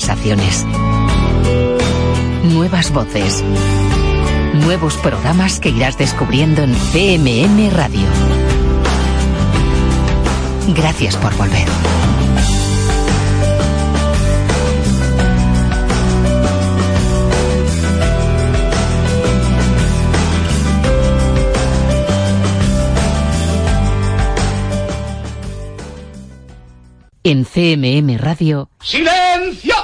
[0.00, 0.66] sensaciones.
[2.42, 3.44] Nuevas voces.
[4.54, 8.08] Nuevos programas que irás descubriendo en CMM Radio.
[10.74, 11.68] Gracias por volver.
[27.22, 28.68] En CMM Radio.
[28.82, 29.83] ¡Silencio!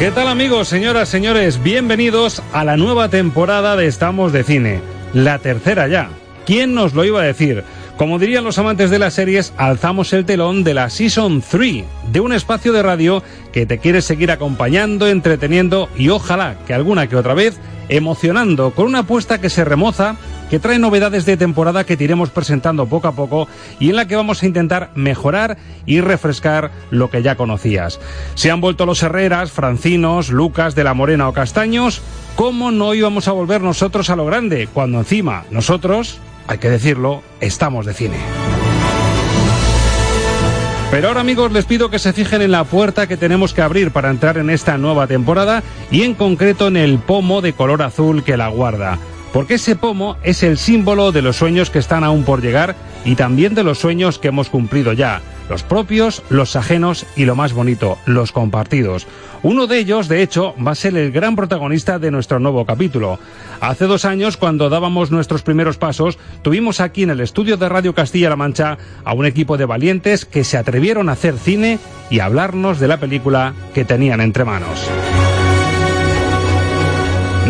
[0.00, 1.62] ¿Qué tal amigos, señoras, señores?
[1.62, 4.80] Bienvenidos a la nueva temporada de Estamos de Cine.
[5.12, 6.08] La tercera ya.
[6.46, 7.64] ¿Quién nos lo iba a decir?
[7.98, 12.20] Como dirían los amantes de las series, alzamos el telón de la Season 3, de
[12.20, 17.16] un espacio de radio que te quiere seguir acompañando, entreteniendo y ojalá que alguna que
[17.16, 20.16] otra vez emocionando con una apuesta que se remoza,
[20.50, 23.48] que trae novedades de temporada que te iremos presentando poco a poco
[23.78, 28.00] y en la que vamos a intentar mejorar y refrescar lo que ya conocías.
[28.34, 32.02] Se han vuelto los Herreras, Francinos, Lucas, de la Morena o Castaños,
[32.36, 36.20] ¿cómo no íbamos a volver nosotros a lo grande cuando encima nosotros
[36.50, 38.16] hay que decirlo, estamos de cine.
[40.90, 43.92] Pero ahora amigos les pido que se fijen en la puerta que tenemos que abrir
[43.92, 48.24] para entrar en esta nueva temporada y en concreto en el pomo de color azul
[48.24, 48.98] que la guarda.
[49.32, 52.74] Porque ese pomo es el símbolo de los sueños que están aún por llegar
[53.04, 55.22] y también de los sueños que hemos cumplido ya.
[55.48, 59.06] Los propios, los ajenos y lo más bonito, los compartidos.
[59.42, 63.18] Uno de ellos, de hecho, va a ser el gran protagonista de nuestro nuevo capítulo.
[63.60, 67.94] Hace dos años, cuando dábamos nuestros primeros pasos, tuvimos aquí en el estudio de Radio
[67.94, 71.78] Castilla-La Mancha a un equipo de valientes que se atrevieron a hacer cine
[72.10, 74.88] y a hablarnos de la película que tenían entre manos.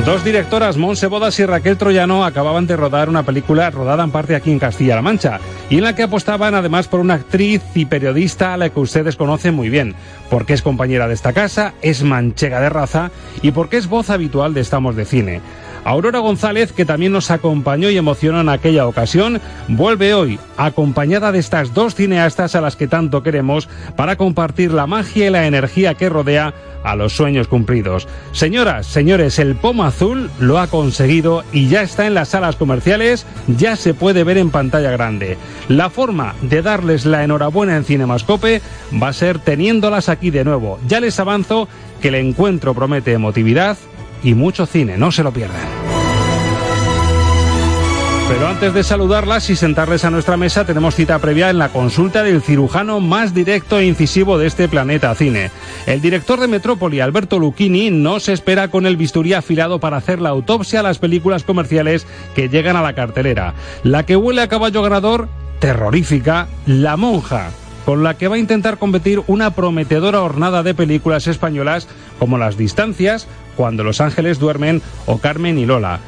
[0.04, 4.34] Dos directoras, Monse Bodas y Raquel Troyano, acababan de rodar una película rodada en parte
[4.34, 8.54] aquí en Castilla-La Mancha y en la que apostaban además por una actriz y periodista
[8.54, 9.94] a la que ustedes conocen muy bien,
[10.30, 13.10] porque es compañera de esta casa, es manchega de raza
[13.42, 15.42] y porque es voz habitual de Estamos de Cine.
[15.84, 21.38] Aurora González, que también nos acompañó y emocionó en aquella ocasión, vuelve hoy, acompañada de
[21.38, 25.94] estas dos cineastas a las que tanto queremos, para compartir la magia y la energía
[25.94, 26.52] que rodea
[26.84, 28.08] a los sueños cumplidos.
[28.32, 33.26] Señoras, señores, el Pomo Azul lo ha conseguido y ya está en las salas comerciales,
[33.46, 35.38] ya se puede ver en pantalla grande.
[35.68, 38.62] La forma de darles la enhorabuena en Cinemascope
[39.00, 40.78] va a ser teniéndolas aquí de nuevo.
[40.86, 41.68] Ya les avanzo
[42.00, 43.76] que el encuentro promete emotividad
[44.22, 45.69] y mucho cine, no se lo pierdan.
[48.30, 52.22] Pero antes de saludarlas y sentarles a nuestra mesa, tenemos cita previa en la consulta
[52.22, 55.50] del cirujano más directo e incisivo de este planeta cine.
[55.86, 60.20] El director de Metrópoli, Alberto Lucchini, no se espera con el bisturí afilado para hacer
[60.20, 63.54] la autopsia a las películas comerciales que llegan a la cartelera.
[63.82, 67.50] La que huele a caballo ganador, terrorífica, La Monja
[67.84, 71.88] con la que va a intentar competir una prometedora hornada de películas españolas
[72.20, 73.26] como Las Distancias,
[73.56, 75.98] Cuando los Ángeles duermen o Carmen y Lola.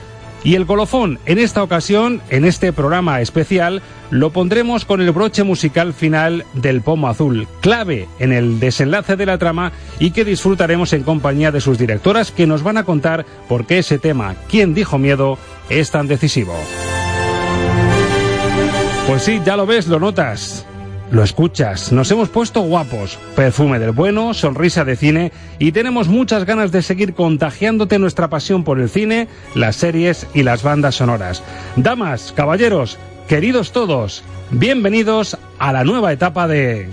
[0.45, 3.81] Y el colofón, en esta ocasión, en este programa especial,
[4.11, 9.27] lo pondremos con el broche musical final del Pomo Azul, clave en el desenlace de
[9.27, 13.25] la trama y que disfrutaremos en compañía de sus directoras que nos van a contar
[13.49, 15.39] por qué ese tema, ¿Quién dijo miedo?,
[15.71, 16.55] es tan decisivo.
[19.07, 20.67] Pues sí, ya lo ves, lo notas.
[21.13, 26.47] Lo escuchas, nos hemos puesto guapos, perfume del bueno, sonrisa de cine y tenemos muchas
[26.47, 31.43] ganas de seguir contagiándote nuestra pasión por el cine, las series y las bandas sonoras.
[31.77, 32.99] Damas, caballeros,
[33.29, 36.89] queridos todos, bienvenidos a la nueva etapa de...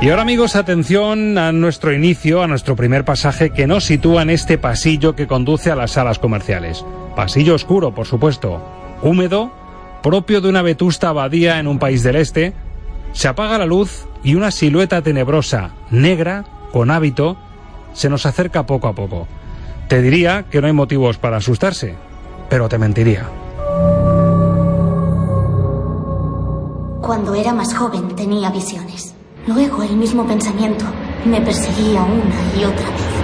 [0.00, 4.30] Y ahora amigos, atención a nuestro inicio, a nuestro primer pasaje que nos sitúa en
[4.30, 6.84] este pasillo que conduce a las salas comerciales.
[7.16, 8.60] Pasillo oscuro, por supuesto,
[9.02, 9.50] húmedo,
[10.02, 12.52] propio de una vetusta abadía en un país del este.
[13.12, 17.38] Se apaga la luz y una silueta tenebrosa, negra, con hábito,
[17.94, 19.26] se nos acerca poco a poco.
[19.88, 21.94] Te diría que no hay motivos para asustarse,
[22.50, 23.26] pero te mentiría.
[27.00, 29.13] Cuando era más joven tenía visiones.
[29.46, 30.86] Luego el mismo pensamiento
[31.26, 33.14] me perseguía una y otra vez.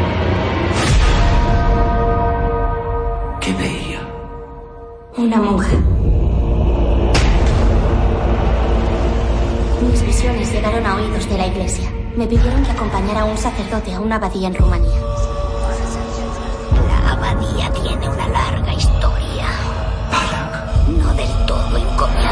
[3.40, 4.00] ¿Qué veía?
[5.17, 5.78] Una monja.
[9.90, 11.90] Mis visiones llegaron a oídos de la iglesia.
[12.14, 15.00] Me pidieron que acompañara a un sacerdote a una abadía en Rumanía.
[16.87, 19.46] La abadía tiene una larga historia.
[20.87, 22.30] No del todo encomiable.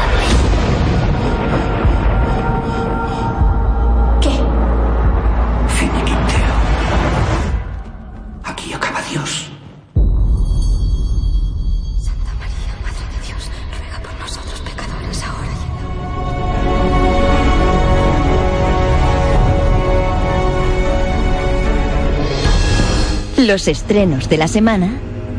[23.49, 24.91] Los estrenos de la semana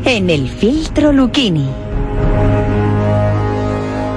[0.03, 1.69] en el filtro Lucchini.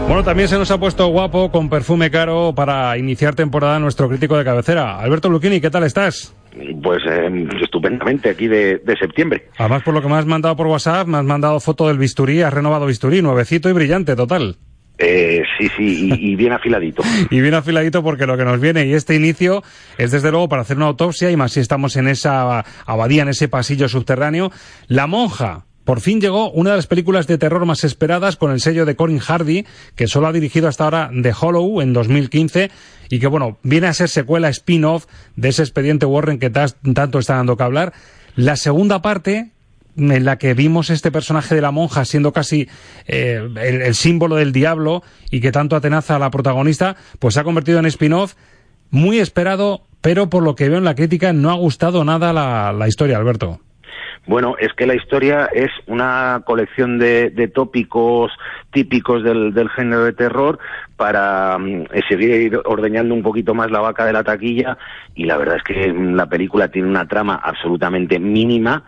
[0.09, 4.37] Bueno, también se nos ha puesto guapo con perfume caro para iniciar temporada nuestro crítico
[4.37, 4.99] de cabecera.
[4.99, 6.35] Alberto Lucchini, ¿qué tal estás?
[6.83, 9.51] Pues eh, estupendamente, aquí de, de septiembre.
[9.59, 12.43] Además, por lo que me has mandado por WhatsApp, me has mandado foto del bisturí,
[12.43, 14.57] has renovado bisturí, nuevecito y brillante, total.
[14.99, 17.03] Eh, sí, sí, y, bien afiladito.
[17.31, 19.63] Y bien afiladito porque lo que nos viene y este inicio
[19.99, 23.29] es desde luego para hacer una autopsia y más si estamos en esa abadía, en
[23.29, 24.53] ese pasillo subterráneo.
[24.87, 25.65] La monja.
[25.85, 28.97] Por fin llegó una de las películas de terror más esperadas con el sello de
[28.97, 32.71] Corin Hardy, que solo ha dirigido hasta ahora The Hollow en 2015
[33.11, 35.05] y que bueno, viene a ser secuela spin-off
[35.37, 37.93] de ese expediente Warren que tanto está dando que hablar.
[38.35, 39.51] La segunda parte,
[39.97, 42.69] en la que vimos este personaje de la monja siendo casi
[43.07, 47.45] eh, el, símbolo del diablo y que tanto atenaza a la protagonista, pues se ha
[47.45, 48.35] convertido en spin-off
[48.91, 52.89] muy esperado, pero por lo que veo en la crítica no ha gustado nada la,
[52.89, 53.61] historia, Alberto.
[54.27, 58.33] Bueno, es que la historia es una colección de, de tópicos
[58.73, 60.59] típicos del, género de terror
[60.97, 64.79] para mm, seguir ordeñando un poquito más la vaca de la taquilla
[65.15, 68.85] y la verdad es que mm, la película tiene una trama absolutamente mínima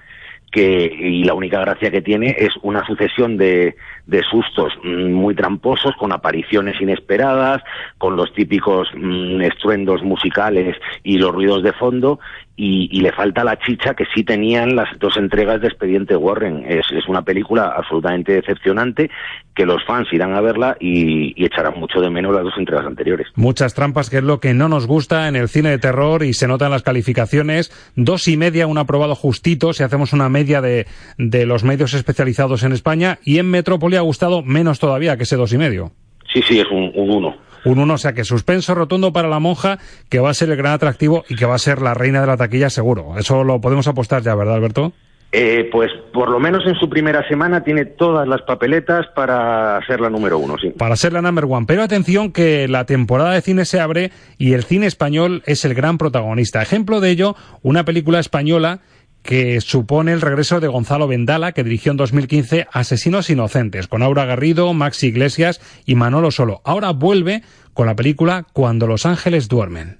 [0.50, 3.76] que y la única gracia que tiene es una sucesión de,
[4.06, 7.62] de sustos mm, muy tramposos con apariciones inesperadas
[7.98, 12.20] con los típicos mm, estruendos musicales y los ruidos de fondo
[12.56, 16.64] y, y le falta la chicha que sí tenían las dos entregas de Expediente Warren
[16.67, 19.11] es, es una película absolutamente decepcionante
[19.55, 22.87] que los fans irán a verla y, y echarán mucho de menos las dos entregas
[22.87, 26.23] anteriores Muchas trampas, que es lo que no nos gusta en el cine de terror
[26.23, 27.70] y se nota en las calificaciones.
[27.94, 30.87] Dos y media, un aprobado justito, si hacemos una media de,
[31.19, 33.19] de los medios especializados en España.
[33.25, 35.93] Y en Metrópoli ha gustado menos todavía que ese dos y medio.
[36.32, 39.40] sí, sí, es un, un uno Un uno, o sea que suspenso rotundo para la
[39.40, 39.78] monja,
[40.08, 42.26] que va a ser el gran atractivo y que va a ser la reina de
[42.28, 43.18] la taquilla seguro.
[43.18, 44.92] Eso lo podemos apostar ya, ¿verdad, Alberto?
[45.32, 50.00] Eh, pues por lo menos en su primera semana tiene todas las papeletas para ser
[50.00, 50.70] la número uno, sí.
[50.70, 51.66] Para ser la number one.
[51.66, 55.75] Pero atención que la temporada de cine se abre y el cine español es el
[55.75, 56.62] gran protagonista.
[56.62, 58.80] Ejemplo de ello, una película española
[59.26, 64.25] que supone el regreso de Gonzalo Vendala, que dirigió en 2015 Asesinos Inocentes, con Aura
[64.25, 66.62] Garrido, Maxi Iglesias y Manolo Solo.
[66.64, 67.42] Ahora vuelve
[67.75, 69.99] con la película Cuando los ángeles duermen.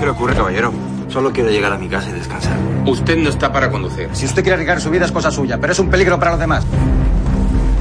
[0.00, 0.72] ¿Qué le ocurre, caballero?
[1.08, 2.56] Solo quiero llegar a mi casa y descansar.
[2.86, 4.08] Usted no está para conducir.
[4.14, 6.40] Si usted quiere arriesgar su vida es cosa suya, pero es un peligro para los
[6.40, 6.64] demás.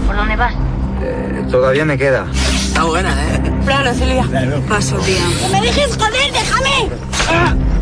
[0.06, 0.54] ¿Por dónde vas?
[1.02, 2.28] Eh, todavía me queda.
[2.32, 3.42] Está buena, ¿eh?
[3.66, 4.26] Claro, Celia.
[4.68, 5.24] Paso, tía.
[5.42, 7.81] ¡No me dejes joder, déjame!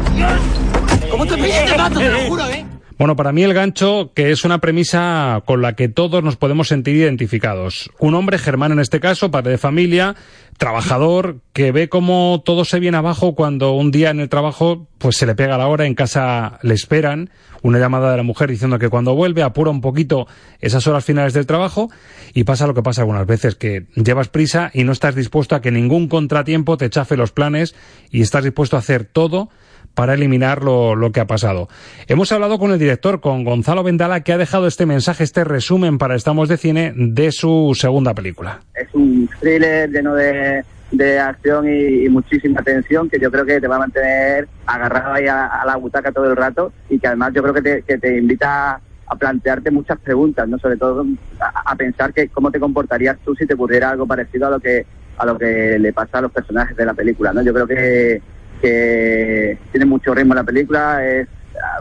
[1.12, 1.66] ¿Cómo te pillas?
[1.66, 2.66] Te mato, te lo juro, ¿eh?
[3.00, 6.68] Bueno, para mí el gancho, que es una premisa con la que todos nos podemos
[6.68, 7.90] sentir identificados.
[7.98, 10.18] Un hombre, Germán en este caso, padre de familia,
[10.58, 15.16] trabajador, que ve cómo todo se viene abajo cuando un día en el trabajo pues
[15.16, 17.30] se le pega la hora, en casa le esperan,
[17.62, 20.28] una llamada de la mujer diciendo que cuando vuelve apura un poquito
[20.60, 21.90] esas horas finales del trabajo
[22.34, 25.62] y pasa lo que pasa algunas veces, que llevas prisa y no estás dispuesto a
[25.62, 27.76] que ningún contratiempo te chafe los planes
[28.12, 29.50] y estás dispuesto a hacer todo
[29.94, 31.68] para eliminar lo, lo, que ha pasado.
[32.08, 35.98] Hemos hablado con el director, con Gonzalo Vendala, que ha dejado este mensaje, este resumen
[35.98, 38.62] para Estamos de Cine de su segunda película.
[38.76, 43.60] Es un thriller lleno de, de acción y, y, muchísima tensión que yo creo que
[43.60, 47.34] te va a mantener agarrado ahí a, la butaca todo el rato y que además
[47.34, 48.80] yo creo que te, que te invita
[49.12, 51.06] a plantearte muchas preguntas, no sobre todo
[51.40, 54.60] a, a pensar que cómo te comportarías tú si te ocurriera algo parecido a lo
[54.60, 54.86] que
[55.20, 57.34] a lo que le pasa a los personajes de la película.
[57.34, 57.42] ¿no?
[57.42, 58.22] Yo creo que,
[58.62, 61.28] que tiene mucho ritmo la película, es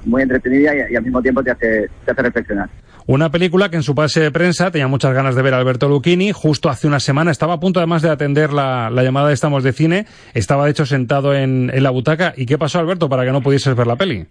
[0.05, 2.69] muy entretenida y, y al mismo tiempo te hace, te hace reflexionar.
[3.07, 5.89] Una película que en su pase de prensa tenía muchas ganas de ver a Alberto
[5.89, 6.33] Lucchini.
[6.33, 9.65] Justo hace una semana estaba a punto además de atender la, la llamada de Estamos
[9.65, 10.05] de Cine.
[10.35, 12.35] Estaba de hecho sentado en, en la butaca.
[12.37, 14.27] ¿Y qué pasó, Alberto, para que no pudieses ver la peli?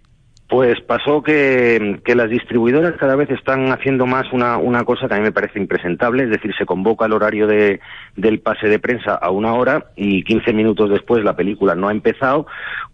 [0.49, 5.17] Pues pasó que, las distribuidoras cada vez están haciendo más una, una, cosa que a
[5.17, 7.81] mí me parece impresentable, es decir, se convoca el horario de,
[8.15, 11.91] del pase de prensa a una hora y 15 minutos después la película no ha
[11.91, 12.47] empezado,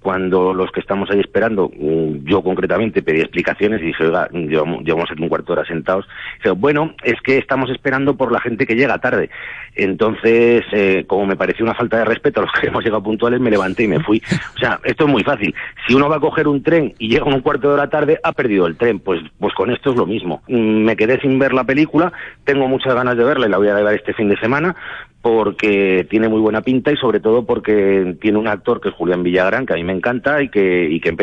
[0.04, 5.10] cuando los que estamos ahí esperando, mm, yo concretamente pedí explicaciones y dije, oiga, llevamos,
[5.18, 6.06] un cuarto de hora sentados.
[6.38, 9.30] Dije, bueno, es que estamos esperando por la gente que llega tarde.
[9.76, 13.40] Entonces, eh, como me pareció una falta de respeto a los que hemos llegado puntuales,
[13.40, 14.22] me levanté y me fui.
[14.56, 15.56] O sea, esto es muy fácil.
[15.88, 18.32] Si uno va a coger un tren y llega un cuarto de hora tarde, ha
[18.32, 19.00] perdido el tren.
[19.00, 20.42] Pues, pues con esto es lo mismo.
[20.48, 22.12] Mm, me quedé sin ver la película,
[22.46, 24.76] tengo muchas ganas de verla y la voy a ver este fin de semana
[25.24, 29.24] porque tiene muy buena pinta y sobre todo porque tiene un actor que es Julián
[29.24, 31.14] Villagrán, que a mí me encanta y que, y que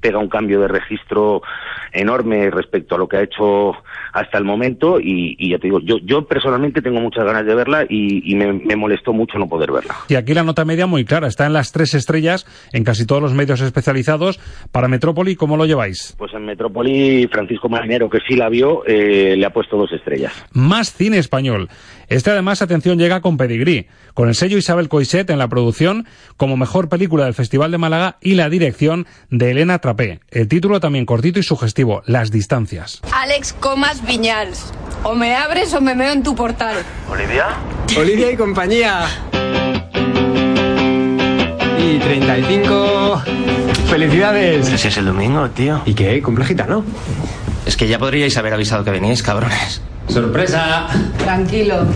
[0.00, 1.42] pega un cambio de registro
[1.92, 3.74] enorme respecto a lo que ha hecho
[4.14, 7.54] hasta el momento y, y ya te digo, yo, yo personalmente tengo muchas ganas de
[7.54, 9.94] verla y, y me, me, molestó mucho no poder verla.
[10.08, 13.20] Y aquí la nota media muy clara, está en las tres estrellas en casi todos
[13.20, 14.40] los medios especializados.
[14.72, 16.14] Para Metrópoli, ¿cómo lo lleváis?
[16.16, 20.32] Pues en Metrópoli, Francisco Marinero, que sí la vio, eh, le ha puesto dos estrellas.
[20.52, 21.68] Más cine español.
[22.08, 26.56] Este además, atención, llega con pedigrí, con el sello Isabel Coixet en la producción como
[26.56, 30.20] mejor película del Festival de Málaga y la dirección de Elena Trapé.
[30.30, 33.00] El título también cortito y sugestivo, Las distancias.
[33.12, 34.72] Alex Comas Viñals.
[35.02, 36.76] O me abres o me meo en tu portal.
[37.10, 37.48] ¿Olivia?
[37.96, 39.06] Olivia y compañía.
[41.78, 43.22] Y 35.
[43.90, 44.72] ¡Felicidades!
[44.72, 45.82] Ese es el domingo, tío.
[45.84, 46.22] ¿Y qué?
[46.22, 46.84] ¿Cumple gitano?
[47.66, 49.82] Es que ya podríais haber avisado que venís, cabrones.
[50.08, 50.86] ¡Sorpresa!
[51.18, 51.86] Tranquilo.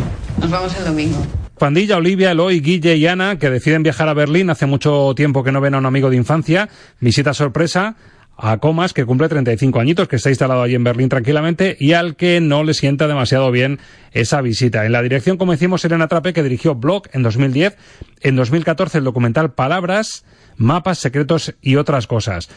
[0.41, 1.27] Nos vamos el domingo.
[1.59, 4.51] Pandilla, Olivia, Eloy, Guille y Ana, que deciden viajar a Berlín.
[4.51, 6.69] Hace mucho tiempo que no ven a un amigo de infancia.
[7.01, 7.97] Visita sorpresa
[8.37, 12.15] a Comas, que cumple 35 añitos, que está instalado allí en Berlín tranquilamente y al
[12.15, 13.81] que no le sienta demasiado bien
[14.13, 14.87] esa visita.
[14.87, 17.77] En la dirección, como decimos, Elena Trape, que dirigió Blog en 2010,
[18.21, 20.25] en 2014 el documental Palabras,
[20.57, 22.49] Mapas, Secretos y otras cosas.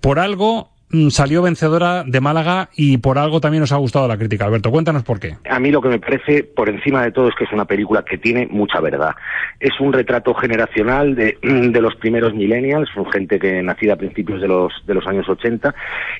[0.00, 0.70] Por algo
[1.10, 4.44] salió vencedora de Málaga y por algo también nos ha gustado la crítica.
[4.44, 5.36] Alberto, cuéntanos por qué.
[5.48, 8.04] A mí lo que me parece, por encima de todo, es que es una película
[8.04, 9.14] que tiene mucha verdad.
[9.58, 14.48] Es un retrato generacional de, de los primeros millennials, gente que nacida a principios de
[14.48, 15.74] los, de los años 80,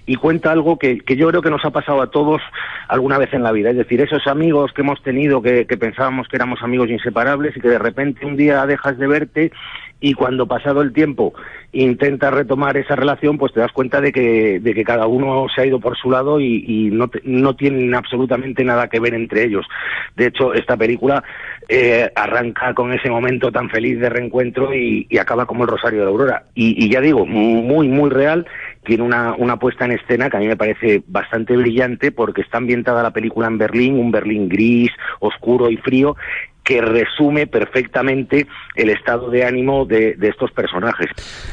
[0.06, 2.40] y cuenta algo que, que yo creo que nos ha pasado a todos
[2.88, 3.70] alguna vez en la vida.
[3.70, 7.60] Es decir, esos amigos que hemos tenido, que, que pensábamos que éramos amigos inseparables y
[7.60, 9.52] que de repente un día dejas de verte
[10.00, 11.32] y cuando pasado el tiempo
[11.72, 15.62] intentas retomar esa relación, pues te das cuenta de que, de que cada uno se
[15.62, 19.44] ha ido por su lado y, no, te, no tienen absolutamente nada que ver entre
[19.44, 19.66] ellos.
[20.14, 21.22] De hecho, esta película
[21.68, 26.08] eh, arranca con ese momento tan feliz de reencuentro y, acaba como el Rosario de
[26.08, 26.44] Aurora.
[26.54, 28.46] Y, y ya digo, muy, muy real
[28.84, 32.58] tiene una, una puesta en escena que a mí me parece bastante brillante porque está
[32.58, 36.16] ambientada la película en Berlín, un Berlín gris, oscuro y frío,
[36.66, 41.06] que resume perfectamente el estado de ánimo de, de, estos personajes.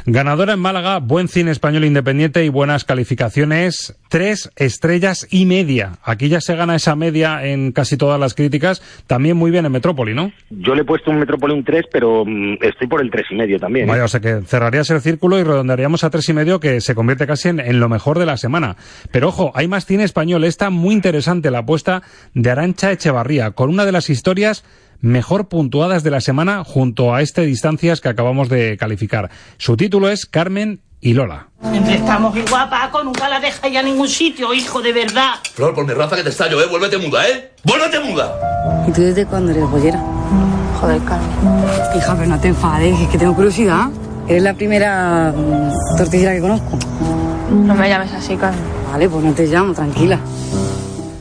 [0.07, 5.99] Ganadora en Málaga, buen cine español independiente y buenas calificaciones, tres estrellas y media.
[6.03, 9.71] Aquí ya se gana esa media en casi todas las críticas, también muy bien en
[9.71, 10.31] Metrópoli, ¿no?
[10.49, 13.35] Yo le he puesto un Metrópoli un 3, pero mm, estoy por el tres y
[13.35, 13.85] medio también.
[13.85, 13.91] ¿eh?
[13.91, 16.95] Vaya, o sea que cerrarías el círculo y redondearíamos a tres y medio que se
[16.95, 18.77] convierte casi en, en, lo mejor de la semana.
[19.11, 20.43] Pero ojo, hay más cine español.
[20.43, 22.01] Está muy interesante la apuesta
[22.33, 24.63] de Arancha Echevarría, con una de las historias
[25.01, 29.29] mejor puntuadas de la semana junto a este Distancias que acabamos de calificar.
[29.57, 31.49] Su título es Carmen y Lola.
[31.69, 35.33] Siempre estamos igual, Paco, nunca la deja ya a ningún sitio, hijo, de verdad.
[35.53, 36.67] Flor, por mi raza que te estallo, ¿eh?
[36.69, 37.51] Vuélvete muda, ¿eh?
[37.63, 38.85] ¡Vuélvete muda!
[38.87, 39.99] ¿Y tú desde cuándo eres bollera?
[40.79, 41.29] Joder, Carmen.
[41.97, 43.89] Hija, pero no te enfades, es que tengo curiosidad.
[44.27, 46.79] Eres la primera mm, tortillera que conozco.
[47.51, 48.61] No me llames así, Carmen.
[48.89, 50.19] Vale, pues no te llamo, tranquila.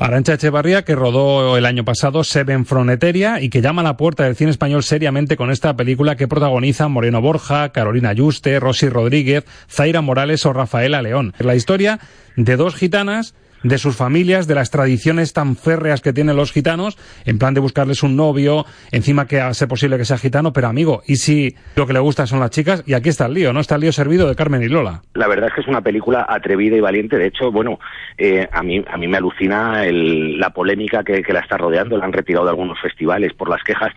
[0.03, 4.25] Arancha Echevarría, que rodó el año pasado Seven Froneteria y que llama a la puerta
[4.25, 9.45] del cine español seriamente con esta película que protagonizan Moreno Borja, Carolina Yuste, Rosy Rodríguez,
[9.71, 11.35] Zaira Morales o Rafaela León.
[11.39, 12.01] La historia
[12.35, 16.99] de dos gitanas de sus familias, de las tradiciones tan férreas que tienen los gitanos,
[17.25, 21.03] en plan de buscarles un novio, encima que hace posible que sea gitano, pero amigo,
[21.07, 22.83] ¿y si lo que le gusta son las chicas?
[22.87, 23.61] Y aquí está el lío, ¿no?
[23.61, 25.03] Está el lío servido de Carmen y Lola.
[25.15, 27.79] La verdad es que es una película atrevida y valiente, de hecho, bueno,
[28.19, 31.97] eh, a, mí, a mí me alucina el, la polémica que, que la está rodeando,
[31.97, 33.93] la han retirado de algunos festivales por las quejas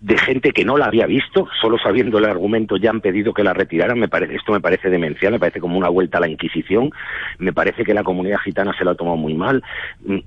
[0.00, 3.44] de gente que no la había visto, solo sabiendo el argumento ya han pedido que
[3.44, 6.28] la retiraran, me parece, esto me parece demencial, me parece como una vuelta a la
[6.28, 6.90] Inquisición,
[7.38, 9.62] me parece que la comunidad gitana se la tomó muy mal.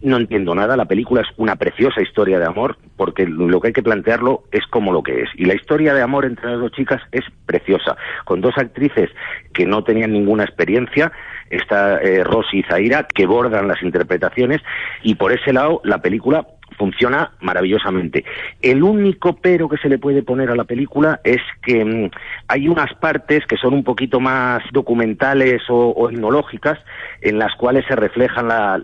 [0.01, 0.77] No entiendo nada.
[0.77, 4.65] La película es una preciosa historia de amor, porque lo que hay que plantearlo es
[4.67, 5.29] como lo que es.
[5.35, 9.09] Y la historia de amor entre las dos chicas es preciosa, con dos actrices
[9.53, 11.11] que no tenían ninguna experiencia,
[11.49, 14.61] está eh, Rosy y Zaira, que bordan las interpretaciones,
[15.03, 16.45] y por ese lado la película
[16.77, 18.25] funciona maravillosamente.
[18.61, 22.09] El único pero que se le puede poner a la película es que mm,
[22.47, 26.79] hay unas partes que son un poquito más documentales o, o etnológicas
[27.23, 28.79] en las cuales se reflejan la-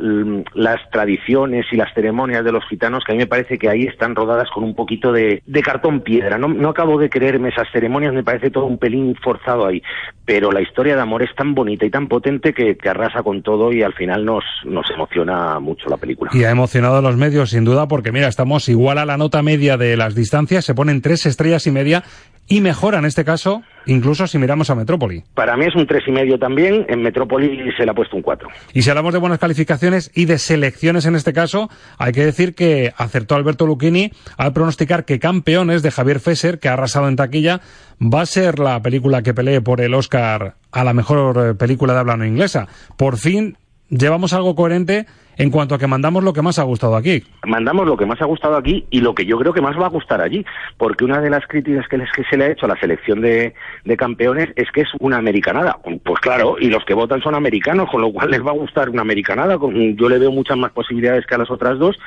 [0.54, 3.84] las tradiciones y las ceremonias de los gitanos que a mí me parece que ahí
[3.84, 6.38] están rodadas con un poquito de, de cartón piedra.
[6.38, 9.82] No, no acabo de creerme esas ceremonias, me parece todo un pelín forzado ahí.
[10.26, 13.42] Pero la historia de amor es tan bonita y tan potente que, que arrasa con
[13.44, 16.32] todo y al final nos, nos emociona mucho la película.
[16.34, 19.42] Y ha emocionado a los medios, sin duda, porque mira, estamos igual a la nota
[19.42, 22.04] media de las distancias, se ponen tres estrellas y media
[22.50, 25.24] y mejora en este caso, incluso si miramos a Metrópoli.
[25.36, 28.24] Para mí es un tres y medio también, en Metrópoli se le ha puesto un
[28.24, 28.50] cuatro.
[28.74, 32.56] Y si hablamos de buenas calificaciones y de selecciones en este caso, hay que decir
[32.56, 37.16] que acertó Alberto Lucchini al pronosticar que Campeones de Javier Fesser, que ha arrasado en
[37.16, 37.62] taquilla,
[38.02, 41.94] va a ser la película que pelee por el Oscar a la mejor eh, película
[41.94, 42.68] de habla no inglesa.
[42.98, 43.58] Por fin
[43.90, 45.06] llevamos algo coherente
[45.40, 47.24] en cuanto a que mandamos lo que más ha gustado aquí.
[47.48, 49.88] mandamos lo que más ha gustado aquí y lo que yo creo que más va
[49.88, 50.46] a gustar allí,
[50.78, 53.22] porque una de las críticas que, les- que se le ha hecho a la selección
[53.22, 53.54] de,
[53.86, 55.80] de campeones es que es una americanada.
[56.04, 58.90] Pues claro, y los que votan son americanos, con lo cual les va a gustar
[58.90, 59.58] una americanada.
[59.58, 61.98] Yo le veo muchas más posibilidades que a las otras dos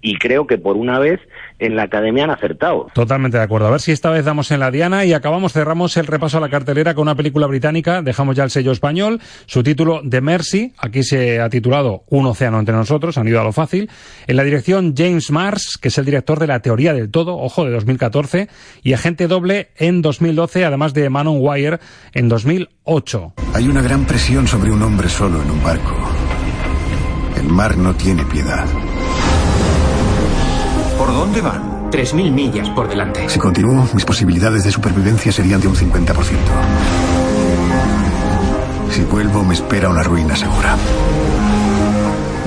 [0.00, 1.20] y creo que por una vez
[1.58, 2.88] en la academia han acertado.
[2.94, 3.68] Totalmente de acuerdo.
[3.68, 6.40] A ver si esta vez damos en la diana y acabamos, cerramos el repaso a
[6.40, 8.02] la cartelera con una película británica.
[8.02, 9.20] Dejamos ya el sello español.
[9.46, 10.72] Su título, The Mercy.
[10.78, 13.18] Aquí se ha titulado Un océano entre nosotros.
[13.18, 13.90] Han ido a lo fácil.
[14.26, 17.64] En la dirección, James Mars, que es el director de La teoría del todo, ojo,
[17.64, 18.48] de 2014.
[18.82, 21.78] Y Agente Doble en 2012, además de Manon Wire
[22.12, 23.34] en 2008.
[23.54, 25.96] Hay una gran presión sobre un hombre solo en un barco.
[27.36, 28.66] El mar no tiene piedad.
[31.06, 31.88] ¿Por dónde van?
[31.92, 33.28] 3.000 millas por delante.
[33.28, 36.12] Si continúo, mis posibilidades de supervivencia serían de un 50%.
[38.90, 40.76] Si vuelvo, me espera una ruina segura.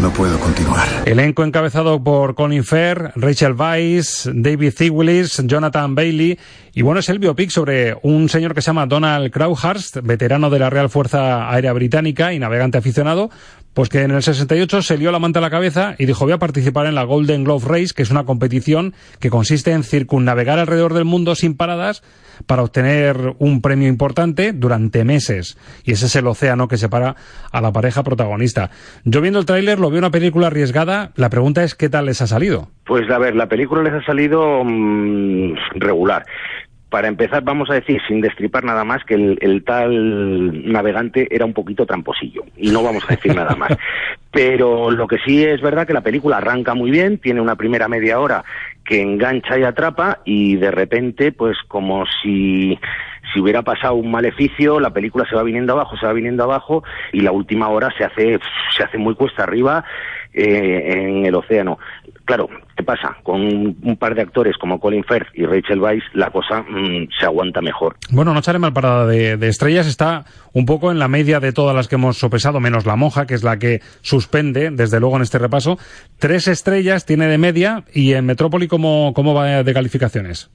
[0.02, 0.88] No puedo continuar.
[1.06, 4.74] Elenco encabezado por Colin Fair, Rachel Weisz, David.
[4.92, 6.38] Willis, Jonathan Bailey.
[6.74, 10.60] Y bueno, es el biopic sobre un señor que se llama Donald Crowhurst, veterano de
[10.60, 13.30] la Real Fuerza Aérea Británica y navegante aficionado,
[13.74, 16.34] pues que en el 68 se lió la manta a la cabeza y dijo voy
[16.34, 20.60] a participar en la Golden Glove Race, que es una competición que consiste en circunnavegar
[20.60, 22.04] alrededor del mundo sin paradas
[22.46, 25.58] para obtener un premio importante durante meses.
[25.84, 27.16] Y ese es el océano que separa
[27.52, 28.70] a la pareja protagonista.
[29.04, 31.12] Yo viendo el tráiler lo veo una película arriesgada.
[31.16, 32.70] La pregunta es qué tal les ha salido.
[32.86, 36.26] Pues a ver, la película les ha salido mm, regular.
[36.90, 41.46] Para empezar, vamos a decir, sin destripar nada más, que el, el tal navegante era
[41.46, 42.44] un poquito tramposillo.
[42.58, 43.72] Y no vamos a decir nada más.
[44.32, 47.88] Pero lo que sí es verdad que la película arranca muy bien, tiene una primera
[47.88, 48.44] media hora
[48.86, 52.80] que engancha y atrapa y de repente, pues como si
[53.34, 56.84] si hubiera pasado un maleficio, la película se va viniendo abajo, se va viniendo abajo
[57.12, 58.40] y la última hora se hace
[58.76, 59.84] se hace muy cuesta arriba
[60.34, 61.80] eh, en el océano.
[62.30, 63.18] Claro, ¿qué pasa?
[63.24, 67.26] Con un, par de actores como Colin Firth y Rachel Weisz, la cosa mm, se
[67.26, 67.96] aguanta mejor.
[68.12, 71.54] Bueno, no sale mal parada de, de estrellas, está un poco en la media de
[71.54, 75.16] todas las que hemos sopesado, menos la monja, que es la que suspende, desde luego,
[75.16, 75.80] en este repaso.
[76.20, 80.52] Tres estrellas tiene de media y en Metrópoli, ¿cómo, cómo va de calificaciones?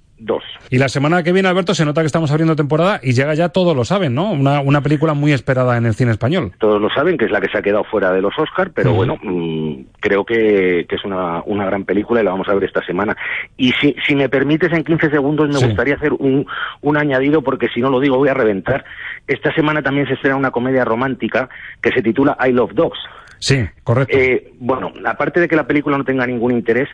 [0.71, 3.49] Y la semana que viene, Alberto, se nota que estamos abriendo temporada y llega ya,
[3.51, 4.31] todos lo saben, ¿no?
[4.33, 6.53] Una, una película muy esperada en el cine español.
[6.59, 8.93] Todos lo saben que es la que se ha quedado fuera de los Oscars, pero
[8.93, 12.65] bueno, mm, creo que, que es una, una gran película y la vamos a ver
[12.65, 13.17] esta semana.
[13.57, 15.67] Y si, si me permites, en 15 segundos me Sí.
[15.67, 16.47] gustaría hacer un,
[16.81, 18.85] un añadido, porque si no lo digo voy a reventar.
[19.27, 21.49] Esta semana también se estrena una comedia romántica
[21.83, 22.99] que se titula I Love Dogs.
[23.39, 24.17] Sí, correcto.
[24.17, 26.89] Eh, bueno, aparte de que la película no tenga ningún interés,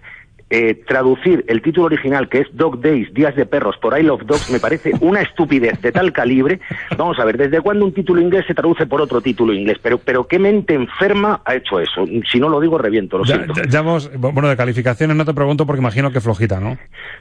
[0.50, 4.22] eh, traducir el título original, que es Dog Days, Días de Perros, por I Love
[4.26, 6.58] Dogs, me parece una estupidez de tal calibre.
[6.98, 9.78] Vamos a ver, ¿desde cuándo un título inglés se traduce por otro título inglés?
[9.82, 12.04] Pero, pero ¿qué mente enferma ha hecho eso?
[12.30, 13.54] Si no lo digo, reviento, lo Ya, siento.
[13.54, 16.76] ya- ya hemos- bueno, de calificaciones no te pregunto porque imagino que flojita, ¿no?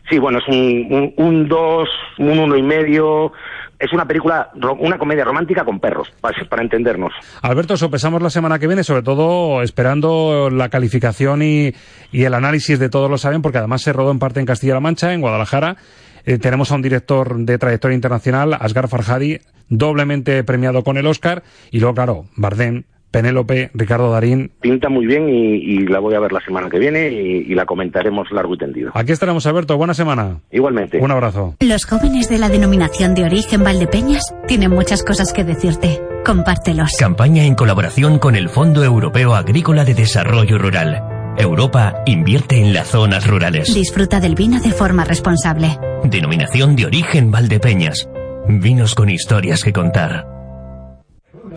[0.09, 1.87] Sí, bueno, es un, un, un dos,
[2.17, 3.31] un uno y medio.
[3.79, 7.13] Es una película, una comedia romántica con perros, para, entendernos.
[7.41, 11.73] Alberto, sopesamos la semana que viene, sobre todo esperando la calificación y,
[12.11, 14.81] y el análisis de todos lo saben, porque además se rodó en parte en Castilla-La
[14.81, 15.77] Mancha, en Guadalajara.
[16.25, 19.39] Eh, tenemos a un director de trayectoria internacional, Asghar Farhadi,
[19.69, 24.51] doblemente premiado con el Oscar, y luego, claro, Bardem, Penélope, Ricardo Darín.
[24.61, 27.55] Pinta muy bien y, y la voy a ver la semana que viene y, y,
[27.55, 28.91] la comentaremos largo y tendido.
[28.93, 29.77] Aquí estaremos, Alberto.
[29.77, 30.41] Buena semana.
[30.51, 30.99] Igualmente.
[30.99, 31.55] Un abrazo.
[31.59, 36.01] Los jóvenes de la denominación de origen Valdepeñas tienen muchas cosas que decirte.
[36.25, 36.95] Compártelos.
[36.99, 41.01] Campaña en colaboración con el Fondo Europeo Agrícola de Desarrollo Rural.
[41.37, 43.73] Europa invierte en las zonas rurales.
[43.73, 45.79] Disfruta del vino de forma responsable.
[46.03, 48.09] Denominación de origen Valdepeñas.
[48.47, 50.38] Vinos con historias que contar.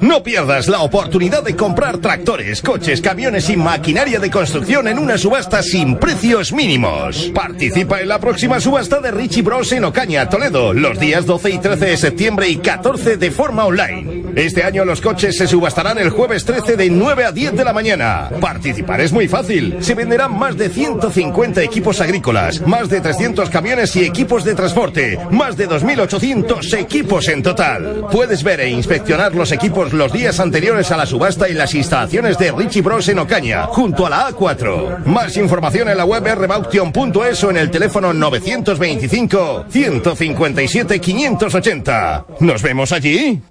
[0.00, 5.18] No pierdas la oportunidad de comprar tractores, coches, camiones y maquinaria de construcción en una
[5.18, 7.31] subasta sin precios mínimos.
[7.35, 11.59] Participa en la próxima subasta de Richie Bros en Ocaña, Toledo, los días 12 y
[11.59, 14.22] 13 de septiembre y 14 de forma online.
[14.35, 17.72] Este año los coches se subastarán el jueves 13 de 9 a 10 de la
[17.72, 18.31] mañana.
[18.40, 19.76] Participar es muy fácil.
[19.81, 25.18] Se venderán más de 150 equipos agrícolas, más de 300 camiones y equipos de transporte,
[25.31, 28.07] más de 2.800 equipos en total.
[28.11, 32.38] Puedes ver e inspeccionar los equipos los días anteriores a la subasta en las instalaciones
[32.38, 35.04] de Richie Bros en Ocaña, junto a la A4.
[35.06, 42.26] Más información en la web rebauction.es o en el teléfono 925 157 580.
[42.40, 43.42] ¿Nos vemos allí?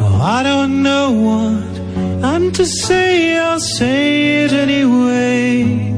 [0.00, 5.97] Oh, I don't know what I'm to say, I'll say it anyway.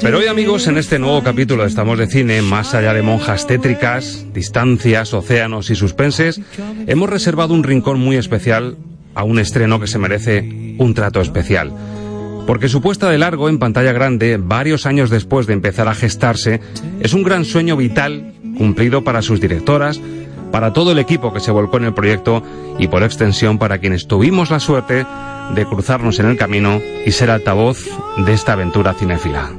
[0.00, 3.46] Pero hoy amigos, en este nuevo capítulo de Estamos de Cine, más allá de monjas
[3.46, 6.40] tétricas, distancias, océanos y suspenses,
[6.86, 8.76] hemos reservado un rincón muy especial
[9.14, 11.72] a un estreno que se merece un trato especial.
[12.46, 16.60] Porque su puesta de largo en pantalla grande, varios años después de empezar a gestarse,
[17.00, 20.00] es un gran sueño vital cumplido para sus directoras,
[20.54, 22.40] para todo el equipo que se volcó en el proyecto
[22.78, 25.04] y por extensión para quienes tuvimos la suerte
[25.52, 27.88] de cruzarnos en el camino y ser altavoz
[28.18, 29.50] de esta aventura cinéfila.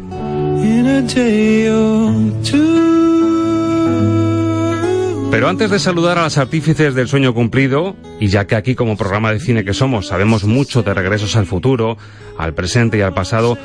[5.31, 8.95] Pero antes de saludar a las artífices del sueño cumplido, y ya que aquí como
[8.95, 11.97] programa de cine que somos sabemos mucho de regresos al futuro,
[12.37, 13.57] al presente y al pasado,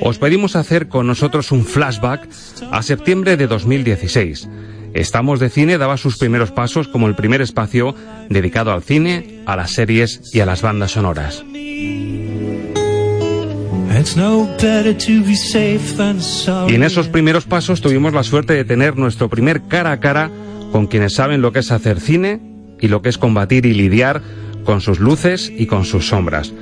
[0.00, 2.28] os pedimos hacer con nosotros un flashback
[2.72, 4.48] a septiembre de 2016
[4.94, 7.94] Estamos de Cine daba sus primeros pasos como el primer espacio
[8.28, 11.42] dedicado al cine, a las series y a las bandas sonoras.
[16.68, 20.30] Y en esos primeros pasos tuvimos la suerte de tener nuestro primer cara a cara
[20.72, 22.40] con quienes saben lo que es hacer cine
[22.80, 24.22] y lo que es combatir y lidiar
[24.64, 26.52] con sus luces y con sus sombras.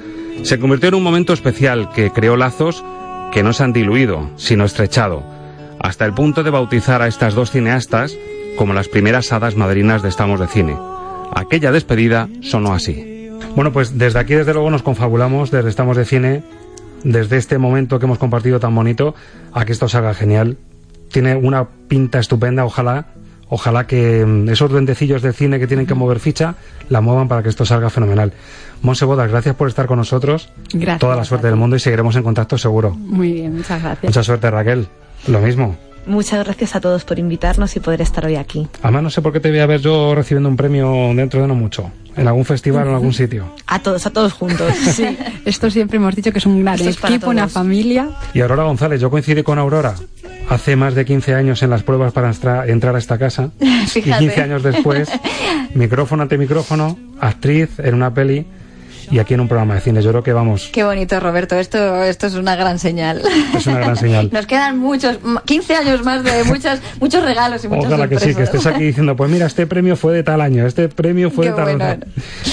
[0.42, 2.84] Se convirtió en un momento especial que creó lazos
[3.32, 5.39] que no se han diluido, sino estrechado
[5.80, 8.16] hasta el punto de bautizar a estas dos cineastas
[8.56, 10.76] como las primeras hadas madrinas de Estamos de Cine.
[11.34, 13.30] Aquella despedida sonó así.
[13.56, 16.42] Bueno, pues desde aquí, desde luego, nos confabulamos, desde Estamos de Cine,
[17.02, 19.14] desde este momento que hemos compartido tan bonito,
[19.52, 20.58] a que esto salga genial.
[21.10, 23.06] Tiene una pinta estupenda, ojalá,
[23.48, 26.56] ojalá que mm, esos duendecillos del cine que tienen que mover ficha,
[26.88, 28.32] la muevan para que esto salga fenomenal.
[28.82, 30.50] Monse Bodas, gracias por estar con nosotros.
[30.72, 30.98] Gracias.
[30.98, 32.90] Toda la suerte del mundo y seguiremos en contacto seguro.
[32.94, 34.04] Muy bien, muchas gracias.
[34.04, 34.86] Mucha suerte, Raquel.
[35.26, 35.76] Lo mismo.
[36.06, 38.66] Muchas gracias a todos por invitarnos y poder estar hoy aquí.
[38.82, 41.46] Además, no sé por qué te voy a ver yo recibiendo un premio dentro de
[41.46, 41.90] no mucho.
[42.16, 43.54] En algún festival o en algún sitio.
[43.66, 44.74] A todos, a todos juntos.
[44.90, 48.08] Sí, esto siempre hemos dicho que es un gran Esto equipo, una familia.
[48.34, 49.94] Y Aurora González, yo coincidí con Aurora
[50.48, 52.28] hace más de 15 años en las pruebas para
[52.66, 53.50] entrar a esta casa.
[53.86, 54.24] Fíjate.
[54.24, 55.08] Y 15 años después,
[55.74, 58.46] micrófono ante micrófono, actriz en una peli
[59.10, 60.02] y aquí en un programa de cine.
[60.02, 61.56] Yo creo que vamos, Qué bonito, Roberto.
[61.56, 63.22] Esto, esto es una gran señal.
[63.56, 64.30] es una gran señal.
[64.32, 68.18] Nos quedan muchos, m- 15 años más de muchas, muchos regalos y muchas Ojalá que
[68.18, 71.30] sí, que estés aquí diciendo, pues mira, este premio fue de tal año, este premio
[71.30, 71.94] fue Qué de tal bueno.
[71.96, 72.10] otro.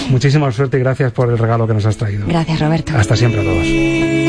[0.09, 2.25] Muchísima suerte y gracias por el regalo que nos has traído.
[2.27, 2.93] Gracias, Roberto.
[2.97, 4.26] Hasta siempre a todos.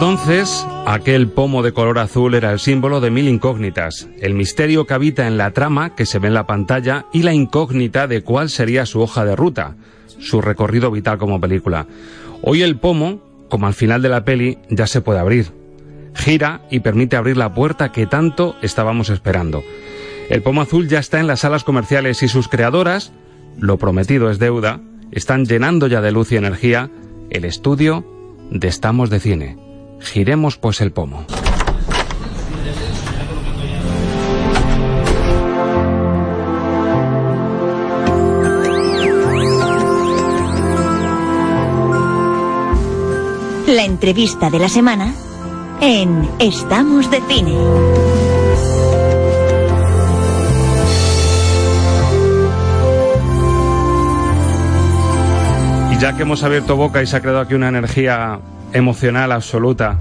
[0.00, 4.94] Entonces, aquel pomo de color azul era el símbolo de mil incógnitas, el misterio que
[4.94, 8.48] habita en la trama que se ve en la pantalla y la incógnita de cuál
[8.48, 9.74] sería su hoja de ruta,
[10.20, 11.88] su recorrido vital como película.
[12.42, 15.50] Hoy el pomo, como al final de la peli, ya se puede abrir.
[16.14, 19.64] Gira y permite abrir la puerta que tanto estábamos esperando.
[20.30, 23.12] El pomo azul ya está en las salas comerciales y sus creadoras,
[23.58, 24.80] lo prometido es deuda,
[25.10, 26.88] están llenando ya de luz y energía
[27.30, 28.06] el estudio
[28.52, 29.67] de Estamos de Cine.
[30.00, 31.26] Giremos pues el pomo.
[43.66, 45.14] La entrevista de la semana
[45.80, 47.52] en Estamos de Cine.
[55.92, 58.40] Y ya que hemos abierto boca y se ha creado aquí una energía
[58.72, 59.98] emocional absoluta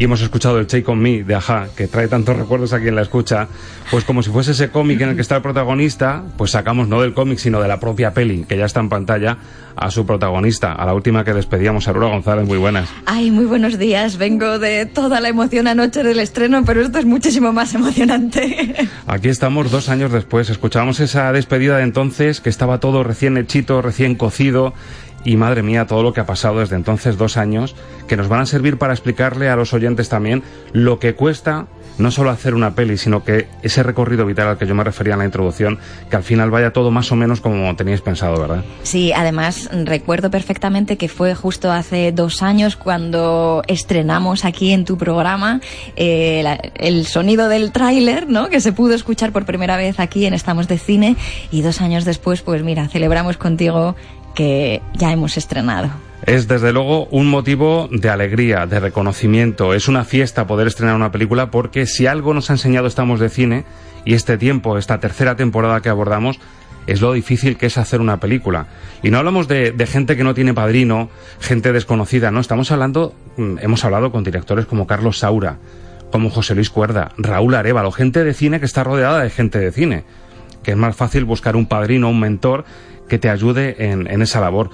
[0.00, 2.94] y hemos escuchado el Take On Me de Aja, que trae tantos recuerdos a quien
[2.94, 3.48] la escucha,
[3.90, 7.02] pues como si fuese ese cómic en el que está el protagonista, pues sacamos no
[7.02, 9.36] del cómic, sino de la propia peli, que ya está en pantalla,
[9.76, 12.88] a su protagonista, a la última que despedíamos, Aurora González, muy buenas.
[13.04, 14.16] Ay, muy buenos días.
[14.16, 18.88] Vengo de toda la emoción anoche del estreno, pero esto es muchísimo más emocionante.
[19.06, 20.48] Aquí estamos dos años después.
[20.48, 24.72] Escuchábamos esa despedida de entonces, que estaba todo recién hechito, recién cocido,
[25.24, 27.74] y madre mía, todo lo que ha pasado desde entonces, dos años,
[28.08, 31.66] que nos van a servir para explicarle a los oyentes también lo que cuesta
[32.00, 35.12] no solo hacer una peli, sino que ese recorrido vital al que yo me refería
[35.12, 35.78] en la introducción,
[36.08, 38.64] que al final vaya todo más o menos como teníais pensado, ¿verdad?
[38.82, 44.96] Sí, además recuerdo perfectamente que fue justo hace dos años cuando estrenamos aquí en tu
[44.96, 45.60] programa
[45.96, 48.48] eh, el sonido del tráiler, ¿no?
[48.48, 51.16] Que se pudo escuchar por primera vez aquí en Estamos de Cine
[51.50, 53.94] y dos años después, pues mira, celebramos contigo
[54.40, 55.90] que ya hemos estrenado.
[56.24, 59.74] Es desde luego un motivo de alegría, de reconocimiento.
[59.74, 63.28] Es una fiesta poder estrenar una película porque si algo nos ha enseñado Estamos de
[63.28, 63.66] Cine
[64.06, 66.40] y este tiempo, esta tercera temporada que abordamos,
[66.86, 68.68] es lo difícil que es hacer una película.
[69.02, 73.14] Y no hablamos de, de gente que no tiene padrino, gente desconocida, no, estamos hablando,
[73.36, 75.58] mm, hemos hablado con directores como Carlos Saura,
[76.10, 79.70] como José Luis Cuerda, Raúl Arevalo, gente de cine que está rodeada de gente de
[79.70, 80.04] cine,
[80.62, 82.64] que es más fácil buscar un padrino, un mentor
[83.08, 84.70] que te ayude en, en esa labor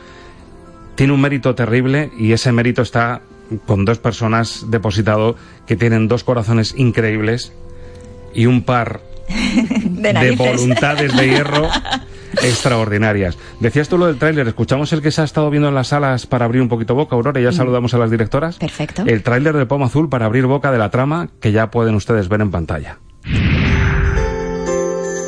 [0.96, 3.20] tiene un mérito terrible y ese mérito está
[3.66, 7.52] con dos personas depositado que tienen dos corazones increíbles
[8.34, 9.00] y un par
[9.82, 11.68] De, voluntades de hierro
[12.42, 13.36] extraordinarias.
[13.60, 16.26] Decías tú lo del tráiler, escuchamos el que se ha estado viendo en las salas
[16.26, 18.56] para abrir un poquito boca, Aurora, y ya saludamos a las directoras.
[18.58, 19.02] Perfecto.
[19.04, 22.28] El tráiler de Pomo Azul para abrir boca de la trama que ya pueden ustedes
[22.28, 22.98] ver en pantalla.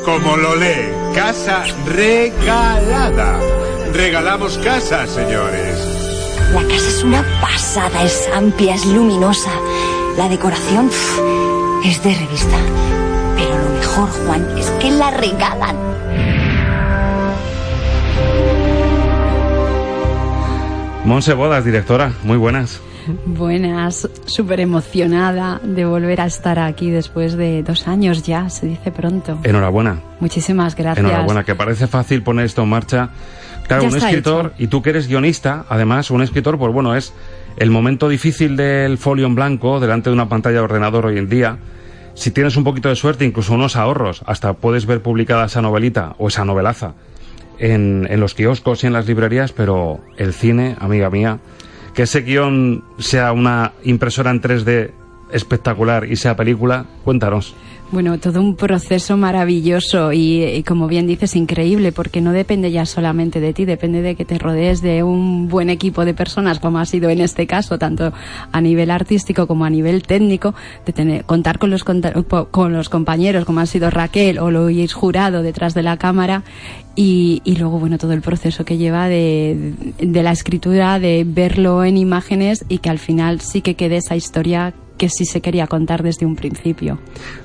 [0.09, 3.39] Como lo lee, casa regalada.
[3.93, 5.77] Regalamos casa, señores.
[6.51, 9.51] La casa es una pasada, es amplia, es luminosa.
[10.17, 10.89] La decoración
[11.85, 12.57] es de revista.
[13.37, 15.77] Pero lo mejor, Juan, es que la regalan.
[21.05, 22.81] Monse Bodas, directora, muy buenas.
[23.25, 28.91] Buenas, súper emocionada de volver a estar aquí después de dos años ya, se dice
[28.91, 29.39] pronto.
[29.43, 30.01] Enhorabuena.
[30.19, 31.05] Muchísimas gracias.
[31.05, 33.09] Enhorabuena, que parece fácil poner esto en marcha.
[33.67, 37.13] Claro, Ya un escritor, y tú que eres guionista, además, un escritor, pues bueno, es
[37.57, 41.29] el momento difícil del folio en blanco delante de una pantalla de ordenador hoy en
[41.29, 41.57] día.
[42.15, 46.15] Si tienes un poquito de suerte, incluso unos ahorros, hasta puedes ver publicada esa novelita
[46.17, 46.93] o esa novelaza
[47.59, 51.39] en, en los kioscos y en las librerías, pero el cine, amiga mía,
[51.93, 54.91] que ese guion sea una impresora en 3D
[55.31, 57.55] espectacular y sea película, cuéntanos.
[57.91, 62.85] Bueno, todo un proceso maravilloso y, y como bien dices, increíble, porque no depende ya
[62.85, 66.77] solamente de ti, depende de que te rodees de un buen equipo de personas, como
[66.77, 68.13] ha sido en este caso, tanto
[68.51, 70.53] a nivel artístico como a nivel técnico,
[70.85, 75.41] de tener, contar con los, con los compañeros, como ha sido Raquel o Luis Jurado
[75.41, 76.43] detrás de la cámara,
[76.95, 81.83] y, y luego, bueno, todo el proceso que lleva de, de la escritura, de verlo
[81.83, 85.65] en imágenes y que al final sí que quede esa historia que sí se quería
[85.65, 86.99] contar desde un principio.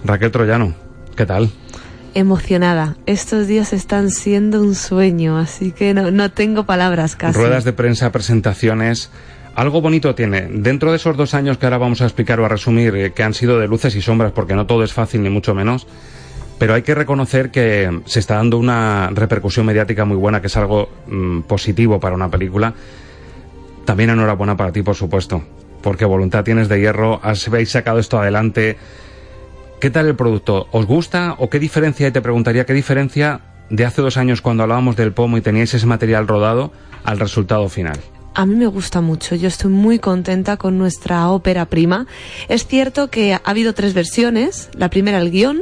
[0.05, 0.75] Raquel Troyano,
[1.17, 1.51] ¿qué tal?
[2.12, 2.97] Emocionada.
[3.07, 7.38] Estos días están siendo un sueño, así que no, no tengo palabras casi.
[7.38, 9.11] Ruedas de prensa, presentaciones.
[9.55, 10.43] Algo bonito tiene.
[10.51, 13.23] Dentro de esos dos años que ahora vamos a explicar o a resumir, eh, que
[13.23, 15.87] han sido de luces y sombras, porque no todo es fácil ni mucho menos,
[16.59, 20.57] pero hay que reconocer que se está dando una repercusión mediática muy buena, que es
[20.57, 22.75] algo mm, positivo para una película.
[23.85, 25.43] También enhorabuena para ti, por supuesto,
[25.85, 28.79] porque voluntad tienes de hierro, habéis sacado esto adelante.
[29.81, 30.66] ¿Qué tal el producto?
[30.73, 34.62] ¿Os gusta o qué diferencia, y te preguntaría, qué diferencia de hace dos años cuando
[34.62, 36.73] hablábamos del pomo y teníais ese material rodado
[37.05, 38.01] al resultado final?
[38.33, 42.07] A mí me gusta mucho, yo estoy muy contenta con nuestra ópera prima.
[42.49, 45.61] Es cierto que ha habido tres versiones, la primera el guion,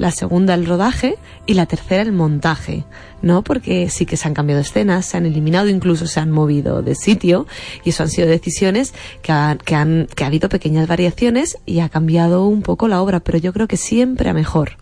[0.00, 2.84] la segunda el rodaje y la tercera el montaje,
[3.20, 3.44] ¿no?
[3.44, 6.94] Porque sí que se han cambiado escenas, se han eliminado, incluso se han movido de
[6.94, 7.46] sitio
[7.84, 11.80] y eso han sido decisiones que, han, que, han, que ha habido pequeñas variaciones y
[11.80, 14.78] ha cambiado un poco la obra, pero yo creo que siempre a mejor.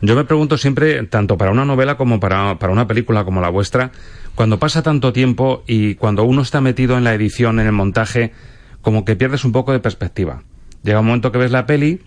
[0.00, 3.50] Yo me pregunto siempre, tanto para una novela como para, para una película como la
[3.50, 3.92] vuestra,
[4.34, 8.32] cuando pasa tanto tiempo y cuando uno está metido en la edición, en el montaje,
[8.80, 10.42] como que pierdes un poco de perspectiva.
[10.84, 12.00] Llega un momento que ves la peli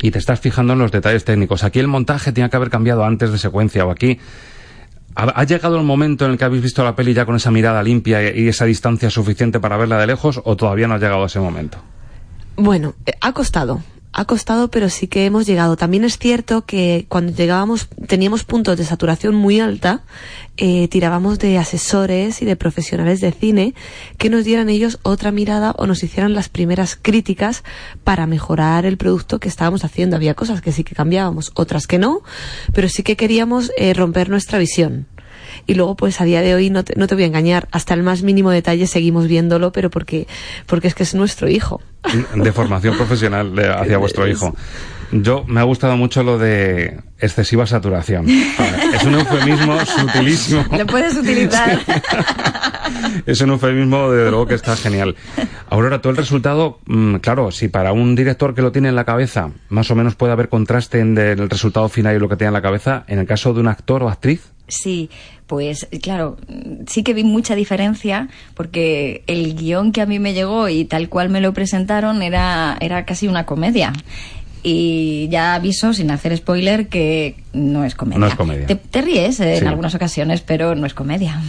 [0.00, 1.64] y te estás fijando en los detalles técnicos.
[1.64, 4.18] Aquí el montaje tenía que haber cambiado antes de secuencia o aquí.
[5.16, 7.82] ¿Ha, llegado el momento en el que habéis visto la peli ya con esa mirada
[7.82, 11.40] limpia y esa distancia suficiente para verla de lejos o todavía no ha llegado ese
[11.40, 11.78] momento?
[12.56, 13.82] Bueno, eh, ha costado.
[14.12, 15.76] Ha costado, pero sí que hemos llegado.
[15.76, 20.02] También es cierto que cuando llegábamos, teníamos puntos de saturación muy alta,
[20.56, 23.74] eh, tirábamos de asesores y de profesionales de cine
[24.18, 27.62] que nos dieran ellos otra mirada o nos hicieran las primeras críticas
[28.02, 30.16] para mejorar el producto que estábamos haciendo.
[30.16, 32.22] Había cosas que sí que cambiábamos, otras que no,
[32.72, 35.06] pero sí que queríamos eh, romper nuestra visión
[35.66, 37.68] y luego pues a día de hoy no te, no te voy a engañar.
[37.72, 40.26] Hasta el más mínimo detalle seguimos viéndolo pero porque
[40.66, 41.80] porque es que es nuestro hijo.
[42.34, 44.54] De formación profesional de- hacia vuestro hijo.
[45.12, 48.26] Yo me ha gustado mucho lo de excesiva saturación.
[48.94, 50.64] Es un eufemismo sutilísimo.
[50.76, 51.78] Lo puedes utilizar.
[53.26, 55.14] es un eufemismo desde luego que está genial.
[55.68, 59.04] Aurora todo el resultado mm, claro si para un director que lo tiene en la
[59.04, 62.48] cabeza más o menos puede haber contraste en el resultado final y lo que tiene
[62.48, 65.10] en la cabeza en el caso de un actor o actriz Sí,
[65.46, 66.36] pues claro,
[66.86, 71.08] sí que vi mucha diferencia porque el guion que a mí me llegó y tal
[71.08, 73.92] cual me lo presentaron era, era casi una comedia.
[74.62, 78.18] Y ya aviso, sin hacer spoiler, que no es comedia.
[78.18, 78.66] No es comedia.
[78.66, 79.66] Te, te ríes eh, en Sí.
[79.66, 81.40] algunas ocasiones, pero no es comedia.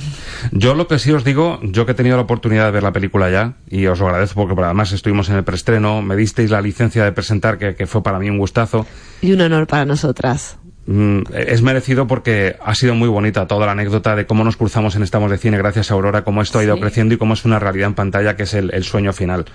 [0.53, 2.93] Yo lo que sí os digo, yo que he tenido la oportunidad de ver la
[2.93, 6.61] película ya, y os lo agradezco porque además estuvimos en el preestreno, me disteis la
[6.61, 8.85] licencia de presentar, que, que fue para mí un gustazo.
[9.21, 14.15] y un honor para nosotras es merecido porque ha sido muy bonita toda la anécdota
[14.15, 16.75] de cómo nos cruzamos en Estamos de Cine gracias a Aurora, cómo esto ha ido
[16.75, 16.81] Sí.
[16.81, 19.45] creciendo y cómo es una realidad en pantalla que es el, el sueño final.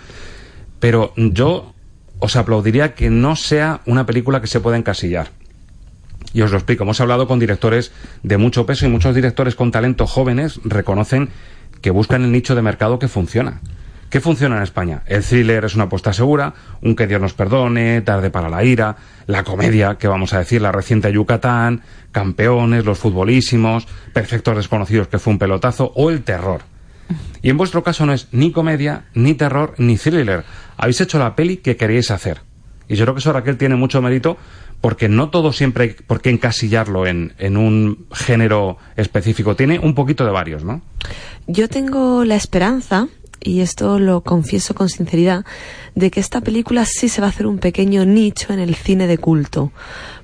[0.79, 1.75] Pero yo
[2.21, 5.29] os aplaudiría que no sea una película que se pueda encasillar.
[6.33, 6.85] Y os lo explico.
[6.85, 11.31] Hemos hablado con directores de mucho peso y muchos directores con talento jóvenes reconocen
[11.81, 13.61] que buscan el nicho de mercado que funciona.
[14.11, 15.03] ¿Qué funciona en España?
[15.07, 18.97] El thriller es una apuesta segura, un que Dios nos perdone, Tarde para la ira,
[19.27, 25.19] la comedia, que vamos a decir, la reciente Yucatán, Campeones, Los futbolísimos, Perfectos desconocidos, que
[25.19, 26.63] fue un pelotazo, o el terror.
[27.43, 30.45] Y en vuestro caso no es ni comedia, ni terror, ni thriller.
[30.77, 32.41] Habéis hecho la peli que queríais hacer.
[32.89, 34.37] Y yo creo que eso Raquel tiene mucho mérito
[34.81, 39.57] porque no todo siempre hay por qué encasillarlo en, en un género específico.
[39.57, 40.83] Tiene un poquito de varios, ¿no?
[41.47, 43.09] Yo tengo la esperanza,
[43.41, 45.45] y esto lo confieso con sinceridad,
[45.95, 49.07] de que esta película sí se va a hacer un pequeño nicho en el cine
[49.07, 49.73] de culto.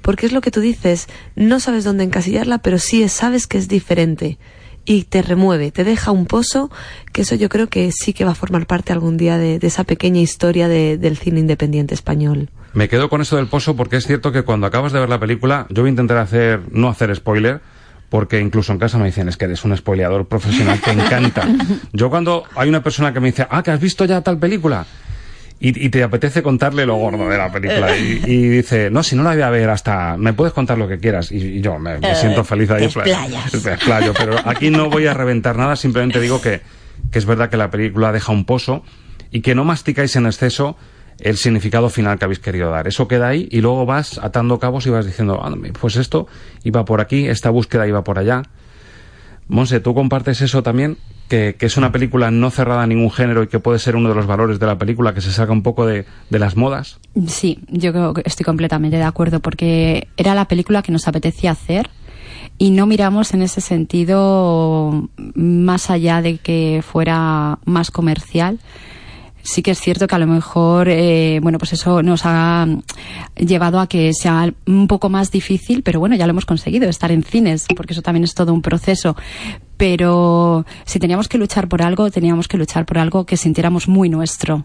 [0.03, 3.69] Porque es lo que tú dices, no sabes dónde encasillarla, pero sí sabes que es
[3.69, 4.39] diferente.
[4.85, 6.69] Y te remueve, te deja un pozo,
[7.13, 9.67] que eso yo creo que sí que va a formar parte algún día de, de
[9.69, 12.51] esa pequeña historia de- del cine independiente español.
[12.75, 15.21] Me quedo con eso del pozo porque es cierto que cuando acabas de ver la
[15.21, 17.61] película, yo voy a intentar hacer, no hacer spoiler,
[18.13, 21.49] porque incluso en casa me dicen, es que eres un spoileador profesional, te encanta.
[21.95, 24.85] Yo cuando hay una persona que me dice, ah, que has visto ya tal película,
[25.59, 29.17] y, y te apetece contarle lo gordo de la película, y, y dice, no, si
[29.17, 31.79] no la voy a ver hasta, me puedes contar lo que quieras, y, y yo
[31.79, 32.81] me, me Eh, siento feliz ahí.
[32.81, 33.65] te explayas.
[33.65, 36.61] Me explayo, pero aquí no voy a reventar nada, simplemente digo que,
[37.11, 38.85] que es verdad que la película deja un pozo,
[39.31, 40.77] y que no masticáis en exceso
[41.21, 42.89] el significado final que habéis querido dar.
[42.89, 46.27] Eso queda ahí y luego vas atando cabos y vas diciendo, "Ah, pues esto
[46.65, 48.43] iba por aquí, esta búsqueda iba por allá.
[49.49, 50.97] Monse, ¿tú compartes eso también?
[51.29, 54.09] Que, que es una película no cerrada a ningún género y que puede ser uno
[54.09, 56.99] de los valores de la película, que se saca un poco de, de las modas.
[57.27, 61.51] Sí, yo creo que estoy completamente de acuerdo porque era la película que nos apetecía
[61.53, 61.91] hacer
[62.59, 68.59] y no miramos en ese sentido más allá de que fuera más comercial.
[69.43, 72.67] Sí que es cierto que a lo mejor, eh, bueno, pues eso nos ha
[73.37, 77.11] llevado a que sea un poco más difícil, pero bueno, ya lo hemos conseguido, estar
[77.11, 79.17] en cines, porque eso también es todo un proceso.
[79.77, 84.09] Pero si teníamos que luchar por algo, teníamos que luchar por algo que sintiéramos muy
[84.09, 84.65] nuestro.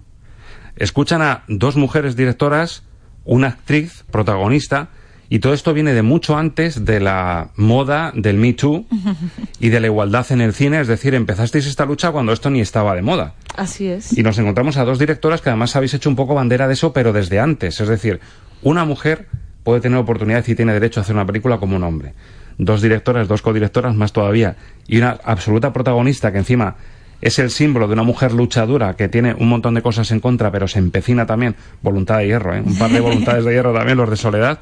[0.76, 2.84] Escuchan a dos mujeres directoras,
[3.26, 4.90] una actriz protagonista,
[5.30, 8.86] y todo esto viene de mucho antes de la moda del Me Too
[9.60, 12.62] y de la igualdad en el cine, es decir, empezasteis esta lucha cuando esto ni
[12.62, 13.34] estaba de moda.
[13.56, 14.18] Así es.
[14.18, 16.94] Y nos encontramos a dos directoras que además habéis hecho un poco bandera de eso,
[16.94, 17.80] pero desde antes.
[17.80, 18.20] Es decir,
[18.62, 19.28] una mujer
[19.63, 22.13] puede tener oportunidad y tiene derecho a hacer una película como un hombre.
[22.58, 24.56] Dos directoras, dos codirectoras más todavía.
[24.88, 26.76] Y una absoluta protagonista que encima
[27.22, 30.52] es el símbolo de una mujer luchadora que tiene un montón de cosas en contra,
[30.52, 31.56] pero se empecina también.
[31.82, 32.62] Voluntad de hierro, ¿eh?
[32.63, 34.60] Un par de voluntades de hierro también, los de Soledad.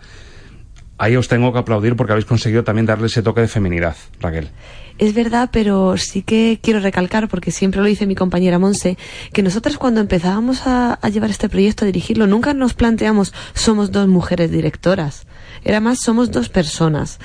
[0.98, 4.50] Ahí os tengo que aplaudir porque habéis conseguido también darle ese toque de feminidad, Raquel.
[4.98, 8.98] Es verdad, pero sí que quiero recalcar, porque siempre lo dice mi compañera Monse,
[9.34, 13.92] que nosotras cuando empezábamos a, a llevar este proyecto, a dirigirlo, nunca nos planteamos somos
[13.92, 15.28] dos mujeres directoras.
[15.66, 17.20] Era más, somos dos personas.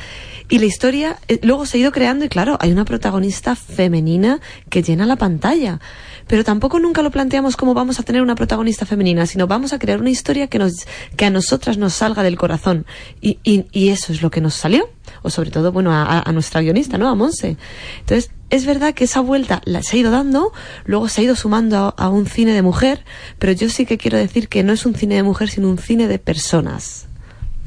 [0.48, 4.40] Y la historia eh, luego se ha ido creando y claro, hay una protagonista femenina
[4.68, 5.78] que llena la pantalla.
[6.26, 9.78] Pero tampoco nunca lo planteamos como vamos a tener una protagonista femenina, sino vamos a
[9.78, 10.86] crear una historia que, nos,
[11.16, 12.86] que a nosotras nos salga del corazón.
[13.20, 14.90] Y, y, y eso es lo que nos salió.
[15.22, 17.08] O sobre todo, bueno, a, a nuestra guionista, ¿no?
[17.08, 17.56] A Monse.
[18.00, 20.52] Entonces, es verdad que esa vuelta la se ha ido dando,
[20.84, 23.04] luego se ha ido sumando a, a un cine de mujer,
[23.38, 25.78] pero yo sí que quiero decir que no es un cine de mujer, sino un
[25.78, 27.09] cine de personas.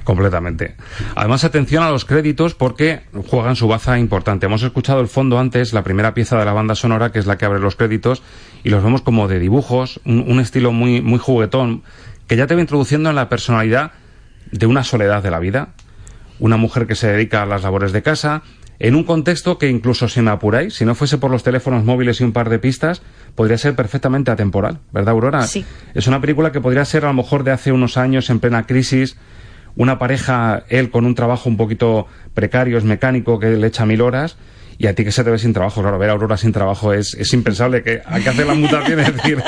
[0.04, 0.76] Completamente.
[1.16, 4.46] Además, atención a los créditos porque juegan su baza importante.
[4.46, 7.38] Hemos escuchado el fondo antes, la primera pieza de la banda sonora, que es la
[7.38, 8.22] que abre los créditos,
[8.64, 11.84] y los vemos como de dibujos, un, un estilo muy, muy juguetón,
[12.28, 13.92] que ya te va introduciendo en la personalidad
[14.52, 15.70] de una soledad de la vida,
[16.40, 18.44] una mujer que se dedica a las labores de casa,
[18.80, 22.20] en un contexto que incluso si me apuráis, si no fuese por los teléfonos móviles
[22.20, 23.02] y un par de pistas,
[23.36, 25.48] podría ser perfectamente atemporal, ¿verdad, Aurora?
[25.48, 25.64] Sí.
[25.94, 28.66] Es una película que podría ser a lo mejor de hace unos años en plena
[28.66, 29.16] crisis,
[29.76, 34.02] una pareja, él con un trabajo un poquito precario, es mecánico, que le echa mil
[34.02, 34.38] horas,
[34.78, 35.82] y a ti que se te ve sin trabajo.
[35.82, 39.00] Claro, ver a Aurora sin trabajo es, es impensable, que hay que hacer la mutación,
[39.00, 39.44] es decir,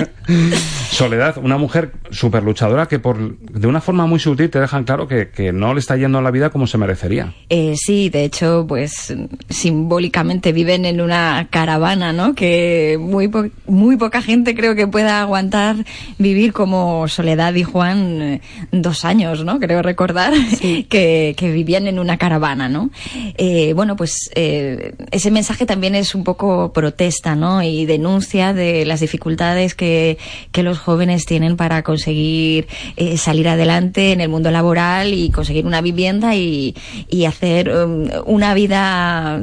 [0.92, 5.08] Soledad, una mujer súper luchadora que por, de una forma muy sutil te dejan claro
[5.08, 7.34] que, que no le está yendo a la vida como se merecería.
[7.50, 9.14] Eh, sí, de hecho, pues
[9.50, 12.34] simbólicamente viven en una caravana, ¿no?
[12.36, 15.76] Que muy, po- muy poca gente creo que pueda aguantar
[16.18, 19.60] vivir como Soledad y Juan eh, dos años, ¿no?
[19.60, 22.90] Creo recordar que, que vivían en una caravana, ¿no?
[23.38, 27.64] Eh, bueno, pues eh, ese mensaje también es un poco protesta, ¿no?
[27.64, 30.18] Y denuncia de las dificultades que,
[30.52, 35.66] que los jóvenes tienen para conseguir eh, salir adelante en el mundo laboral y conseguir
[35.66, 36.76] una vivienda y,
[37.10, 39.40] y hacer um, una vida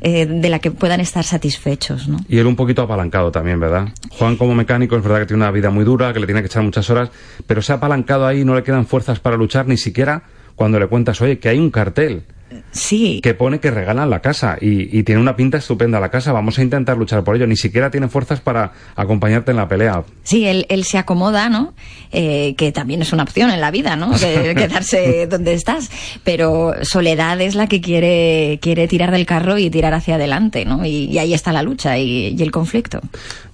[0.00, 2.18] eh, de la que puedan estar satisfechos, ¿no?
[2.28, 3.90] Y él un poquito apalancado también, ¿verdad?
[4.18, 6.46] Juan como mecánico es verdad que tiene una vida muy dura, que le tiene que
[6.46, 7.10] echar muchas horas,
[7.46, 10.24] pero se ha apalancado ahí y no le quedan fuerzas para luchar ni siquiera
[10.56, 12.24] cuando le cuentas, oye, que hay un cartel.
[12.70, 13.20] Sí.
[13.22, 16.32] Que pone que regalan la casa y, y tiene una pinta estupenda la casa.
[16.32, 17.46] Vamos a intentar luchar por ello.
[17.46, 20.04] Ni siquiera tiene fuerzas para acompañarte en la pelea.
[20.22, 21.74] Sí, él, él se acomoda, ¿no?
[22.12, 24.10] Eh, que también es una opción en la vida, ¿no?
[24.18, 25.90] Que- quedarse donde estás.
[26.24, 30.84] Pero Soledad es la que quiere, quiere tirar del carro y tirar hacia adelante, ¿no?
[30.84, 33.00] Y, y ahí está la lucha y, y el conflicto.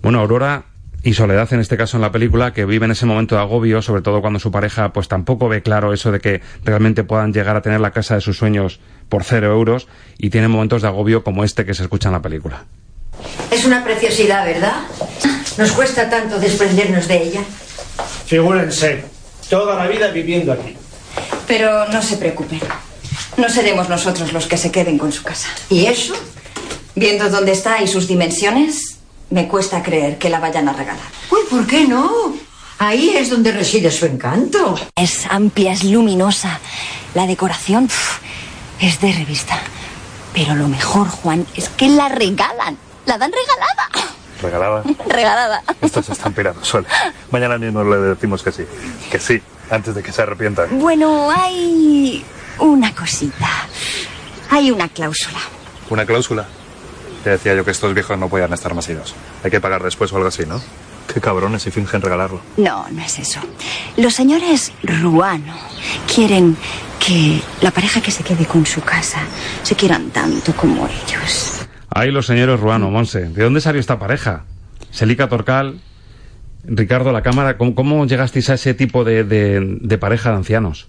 [0.03, 0.64] Bueno, Aurora
[1.03, 3.82] y Soledad, en este caso en la película, que vive en ese momento de agobio,
[3.82, 7.57] sobre todo cuando su pareja pues tampoco ve claro eso de que realmente puedan llegar
[7.57, 9.86] a tener la casa de sus sueños por cero euros
[10.18, 12.64] y tiene momentos de agobio como este que se escucha en la película.
[13.51, 14.82] Es una preciosidad, ¿verdad?
[15.57, 17.40] Nos cuesta tanto desprendernos de ella.
[18.26, 19.05] Figúrense,
[19.49, 20.76] toda la vida viviendo aquí.
[21.46, 22.61] Pero no se preocupen.
[23.36, 25.49] No seremos nosotros los que se queden con su casa.
[25.70, 26.14] ¿Y eso?
[26.94, 28.97] Viendo dónde está y sus dimensiones,
[29.31, 31.05] me cuesta creer que la vayan a regalar.
[31.31, 32.35] Uy, ¿por qué no?
[32.79, 34.79] Ahí es donde reside su encanto.
[34.95, 36.61] Es amplia, es luminosa.
[37.14, 38.20] La decoración pf,
[38.81, 39.59] es de revista.
[40.33, 42.79] Pero lo mejor, Juan, es que la regalan.
[43.07, 44.12] La dan regalada.
[44.41, 44.83] Regalada.
[45.09, 45.62] Regalada.
[45.81, 46.87] Esto se están pirando, Sol.
[47.31, 48.64] Mañana mismo le decimos que sí.
[49.11, 50.79] Que sí, antes de que se arrepientan.
[50.79, 52.24] Bueno, hay
[52.61, 53.49] una cosita.
[54.51, 55.41] Hay una cláusula.
[55.91, 56.47] Una cláusula.
[57.29, 59.14] Te decía yo que estos viejos no podían estar más idos.
[59.45, 60.62] Hay que pagar después o algo así, ¿no?
[61.12, 62.41] Qué cabrones si fingen regalarlo.
[62.57, 63.39] No, no es eso.
[63.99, 65.55] Los señores Ruano
[66.14, 66.57] quieren
[66.99, 69.18] que la pareja que se quede con su casa
[69.62, 71.66] se quieran tanto como ellos.
[71.91, 73.29] Ahí los señores Ruano, Monse.
[73.29, 74.45] ¿De dónde salió esta pareja?
[74.91, 75.81] Selica Torcal,
[76.64, 77.59] Ricardo La Cámara.
[77.59, 80.89] ¿Cómo, cómo llegasteis a ese tipo de, de- de pareja de ancianos?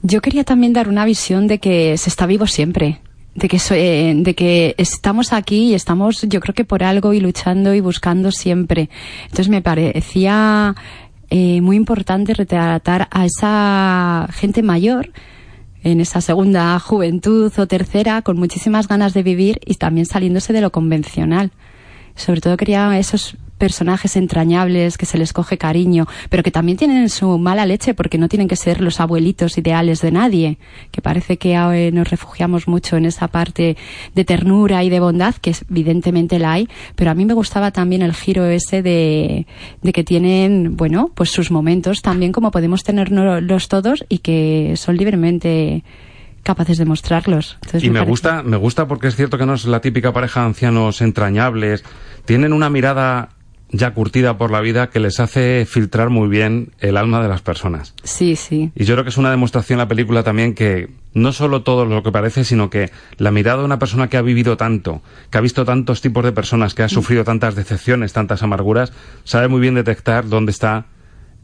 [0.00, 3.02] Yo quería también dar una visión de que se está vivo siempre.
[3.34, 7.12] De que, so- eh, de que estamos aquí y estamos, yo creo que por algo
[7.12, 8.90] y luchando y buscando siempre.
[9.24, 10.74] Entonces me parecía
[11.30, 15.12] eh, muy importante retratar a esa gente mayor
[15.82, 20.60] en esa segunda juventud o tercera con muchísimas ganas de vivir y también saliéndose de
[20.60, 21.52] lo convencional.
[22.16, 27.08] Sobre todo quería esos personajes entrañables que se les coge cariño, pero que también tienen
[27.10, 30.58] su mala leche porque no tienen que ser los abuelitos ideales de nadie,
[30.90, 33.76] que parece que eh, nos refugiamos mucho en esa parte
[34.16, 38.02] de ternura y de bondad, que evidentemente la hay, pero a mí me gustaba también
[38.02, 39.46] el giro ese de,
[39.82, 44.96] de que tienen, bueno, pues sus momentos también como podemos tenerlos todos y que son
[44.96, 45.84] libremente
[46.42, 47.56] capaces de mostrarlos.
[47.56, 50.14] Entonces Y me parece- gusta, me gusta porque es cierto que no es la típica
[50.14, 51.84] pareja de ancianos entrañables.
[52.24, 53.28] Tienen una mirada
[53.72, 57.42] ya curtida por la vida que les hace filtrar muy bien el alma de las
[57.42, 57.94] personas.
[58.02, 58.72] Sí, sí.
[58.74, 62.02] Y yo creo que es una demostración la película también que no solo todo lo
[62.02, 65.40] que parece, sino que la mirada de una persona que ha vivido tanto, que ha
[65.40, 68.92] visto tantos tipos de personas, que ha sufrido tantas decepciones, tantas amarguras,
[69.24, 70.86] sabe muy bien detectar dónde está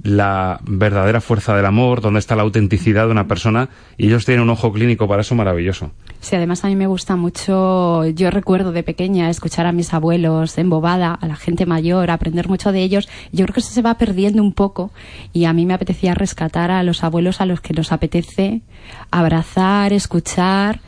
[0.07, 4.43] la verdadera fuerza del amor, dónde está la autenticidad de una persona, y ellos tienen
[4.43, 5.91] un ojo clínico para eso maravilloso.
[6.21, 10.57] Sí, además a mí me gusta mucho, yo recuerdo de pequeña escuchar a mis abuelos
[10.59, 13.09] embobada, a la gente mayor, aprender mucho de ellos.
[13.33, 14.93] Yo creo que eso se va perdiendo un poco
[15.33, 18.63] y a mí me apetecía rescatar a los abuelos a los que nos apetece
[19.11, 20.81] abrazar, escuchar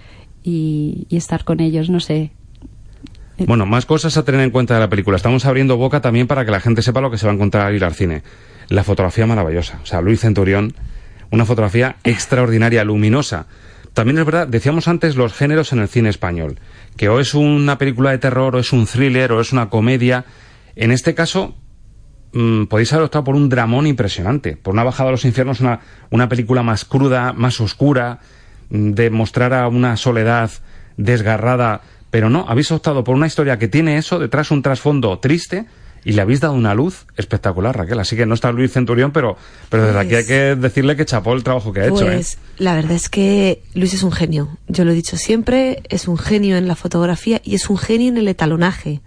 [0.45, 2.33] y, y estar con ellos, no sé.
[3.47, 5.16] Bueno, más cosas a tener en cuenta de la película.
[5.16, 7.66] Estamos abriendo boca también para que la gente sepa lo que se va a encontrar
[7.66, 8.23] al ir al cine.
[8.69, 9.81] La fotografía maravillosa.
[9.83, 10.75] O sea, Luis Centurión,
[11.31, 13.47] una fotografía extraordinaria, luminosa.
[13.95, 16.61] También es verdad, decíamos antes los géneros en el cine español.
[16.97, 20.25] Que o es una película de terror, o es un thriller, o es una comedia.
[20.77, 21.57] En este caso,
[22.33, 24.57] mm, podéis haber optado por un dramón impresionante.
[24.57, 28.21] Por una bajada a los infiernos, una, una película más cruda, más oscura,
[28.71, 30.51] mm, de mostrar a una soledad
[30.97, 35.66] desgarrada pero no, habéis optado por una historia que tiene eso, detrás un trasfondo triste,
[36.09, 38.01] y le habéis dado una luz espectacular, Raquel.
[38.01, 39.37] Así que no está Luis Centurión, pero,
[39.69, 42.11] pero desde aquí hay que decirle que chapó el trabajo que ha hecho.
[42.11, 42.15] ¿eh?
[42.15, 44.57] Pues la verdad es que Luis es un genio.
[44.69, 48.09] Yo lo he dicho siempre, es un genio en la fotografía y es un genio
[48.09, 49.03] en el etalonaje.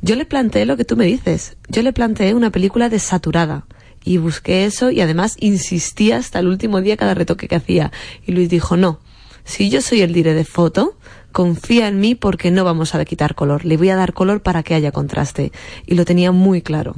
[0.00, 1.58] Yo le planteé lo que tú me dices.
[1.68, 3.66] Yo le planteé una película desaturada.
[4.02, 7.92] Y busqué eso y además insistí hasta el último día cada retoque que hacía.
[8.26, 8.98] Y Luis dijo, no,
[9.44, 10.96] si yo soy el dire de foto,
[11.34, 13.66] confía en mí porque no vamos a quitar color.
[13.66, 15.50] Le voy a dar color para que haya contraste.
[15.84, 16.94] Y lo tenía muy claro.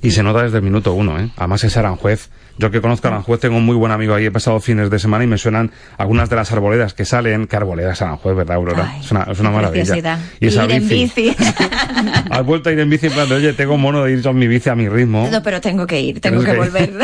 [0.00, 1.30] Y se nota desde el minuto uno, ¿eh?
[1.36, 2.30] Además es Aranjuez.
[2.56, 4.24] Yo que conozco a Aranjuez tengo un muy buen amigo ahí.
[4.24, 7.46] He pasado fines de semana y me suenan algunas de las arboledas que salen.
[7.46, 8.96] ¿Qué arboledas Aranjuez, verdad, Aurora?
[8.98, 10.18] es una, es una maravilla.
[10.40, 11.36] Y, esa ir en bici.
[12.30, 14.36] Has vuelto a ir en bici en plan de, oye, tengo mono de ir con
[14.38, 15.28] mi bici a mi ritmo.
[15.30, 16.90] No, pero tengo que ir, tengo que, que volver.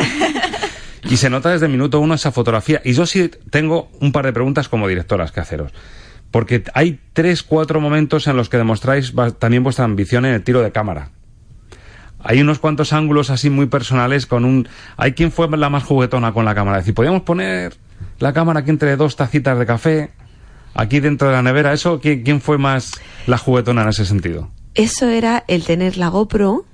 [1.11, 2.81] y se nota desde el minuto uno esa fotografía.
[2.85, 5.73] Y yo sí tengo un par de preguntas como directoras que haceros
[6.31, 10.63] porque hay tres, cuatro momentos en los que demostráis también vuestra ambición en el tiro
[10.63, 11.11] de cámara.
[12.23, 14.69] Hay unos cuantos ángulos así muy personales con un...
[14.97, 16.79] Hay quien fue la más juguetona con la cámara.
[16.79, 17.77] Es decir, podríamos poner
[18.19, 20.11] la cámara aquí entre dos tacitas de café,
[20.75, 21.73] aquí dentro de la nevera.
[21.73, 22.91] ¿Eso quién, quién fue más
[23.27, 24.51] la juguetona en ese sentido?
[24.75, 26.67] Eso era el tener la GoPro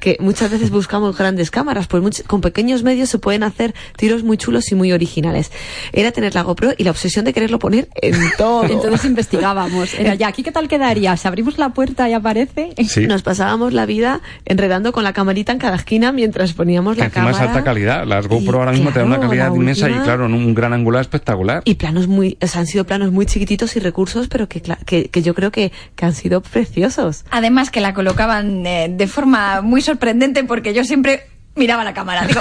[0.00, 4.36] que muchas veces buscamos grandes cámaras, pues con pequeños medios se pueden hacer tiros muy
[4.36, 5.50] chulos y muy originales.
[5.92, 8.64] Era tener la GoPro y la obsesión de quererlo poner en todo.
[8.64, 9.94] Entonces investigábamos.
[9.94, 11.16] Era ya, ¿aquí qué tal quedaría?
[11.16, 12.74] Si abrimos la puerta y aparece.
[13.08, 17.36] Nos pasábamos la vida enredando con la camarita en cada esquina mientras poníamos la cámara.
[17.36, 18.06] es alta calidad.
[18.06, 21.62] Las GoPro ahora mismo tienen una calidad inmensa y claro, un gran angular espectacular.
[21.64, 25.08] Y planos muy, o sea, han sido planos muy chiquititos y recursos, pero que, que,
[25.08, 27.24] que yo creo que, que han sido preciosos.
[27.30, 31.26] Además que la colocaban eh, de forma muy sorprendente porque yo siempre
[31.56, 32.26] miraba la cámara.
[32.26, 32.40] Digo,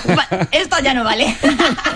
[0.52, 1.36] esto ya no vale.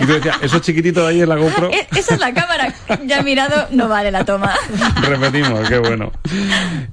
[0.00, 1.70] Y tú decías, eso chiquitito de ahí es la GoPro.
[1.70, 2.74] E-, esa es la cámara.
[3.06, 4.54] Ya he mirado, no vale la toma.
[5.02, 6.12] Repetimos, qué bueno.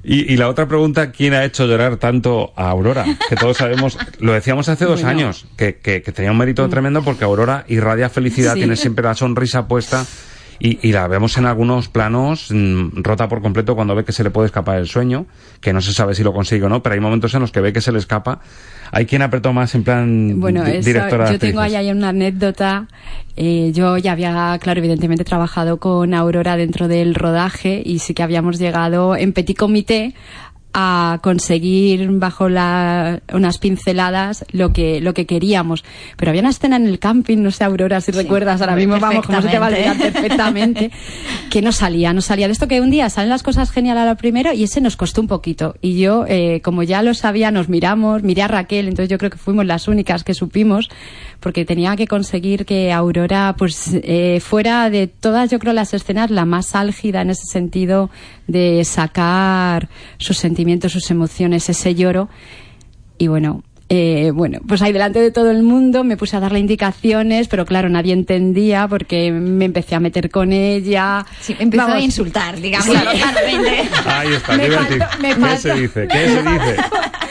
[0.03, 3.05] Y, la otra pregunta, ¿quién ha hecho llorar tanto a Aurora?
[3.29, 6.69] Que todos sabemos, lo decíamos hace dos años, que, que, tenía un mérito mm.
[6.69, 10.05] tremendo porque Aurora irradia felicidad, tiene siempre la sonrisa puesta.
[10.59, 14.31] Y, la vemos en algunos planos mm, rota por completo cuando ve que se le
[14.31, 15.27] puede escapar el sueño,
[15.61, 17.61] que no se sabe si lo consigue o no, pero hay momentos en los que
[17.61, 18.39] ve que se le escapa.
[18.91, 21.31] Hay quien apretó más en plan bueno, directora.
[21.31, 22.87] Yo tengo ahí una anécdota.
[23.35, 28.23] Eh, yo ya había, claro, evidentemente trabajado con Aurora dentro del rodaje y sí que
[28.23, 30.15] habíamos llegado en petit comité
[30.79, 35.83] a conseguir bajo la, unas pinceladas lo que, lo que queríamos.
[36.17, 39.25] Pero había una escena en el camping, no sé, Aurora, si recuerdas, ahora mismo vamos,
[39.25, 40.91] como se te va a olvidar perfectamente,
[41.49, 42.45] que no salía, no salía.
[42.45, 44.95] De esto que un día salen las cosas genial a lo primero y ese nos
[44.97, 45.73] costó un poquito.
[45.81, 49.31] Y yo, eh, como ya lo sabía, nos miramos, miré a Raquel, entonces yo creo
[49.31, 50.91] que fuimos las únicas que supimos,
[51.39, 56.29] porque tenía que conseguir que Aurora, pues, eh, fuera de todas, yo creo, las escenas,
[56.29, 58.11] la más álgida en ese sentido
[58.47, 62.29] de sacar sus sentimientos, sus emociones, ese lloro.
[63.17, 66.59] Y bueno, eh, bueno, pues ahí delante de todo el mundo me puse a darle
[66.59, 71.25] indicaciones, pero claro, nadie entendía porque me empecé a meter con ella.
[71.39, 72.93] Sí, empezó a insultar, digamos,
[74.05, 76.07] Ahí está, ¿qué se dice?
[76.07, 76.75] ¿Qué se dice?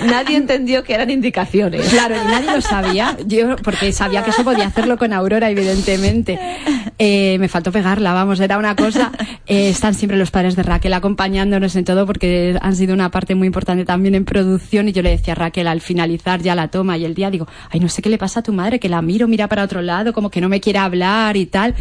[0.07, 1.89] Nadie entendió que eran indicaciones.
[1.89, 6.39] Claro, y nadie lo sabía, yo porque sabía que eso podía hacerlo con Aurora, evidentemente.
[6.99, 9.13] Eh, me faltó pegarla, vamos, era una cosa.
[9.49, 13.37] Eh, están siempre los padres de Raquel acompañándonos en todo porque han sido una parte
[13.37, 16.67] muy importante también en producción y yo le decía a Raquel al finalizar ya la
[16.67, 18.89] toma y el día digo, ay, no sé qué le pasa a tu madre, que
[18.89, 21.77] la miro, mira para otro lado, como que no me quiere hablar y tal.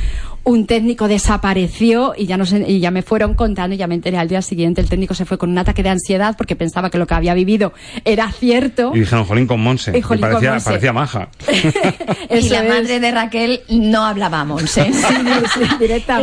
[0.46, 3.96] Un técnico desapareció y ya, no sé, y ya me fueron contando y ya me
[3.96, 4.80] enteré al día siguiente.
[4.80, 7.34] El técnico se fue con un ataque de ansiedad porque pensaba que lo que había
[7.34, 7.74] vivido
[8.06, 8.92] era cierto.
[8.94, 9.98] Y dijeron, jolín con Monse.
[9.98, 11.30] Y, parecía, parecía, maja.
[12.30, 14.92] y la madre de Raquel no hablaba Monse.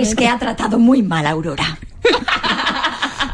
[0.00, 1.78] Es que ha tratado muy mal a Aurora.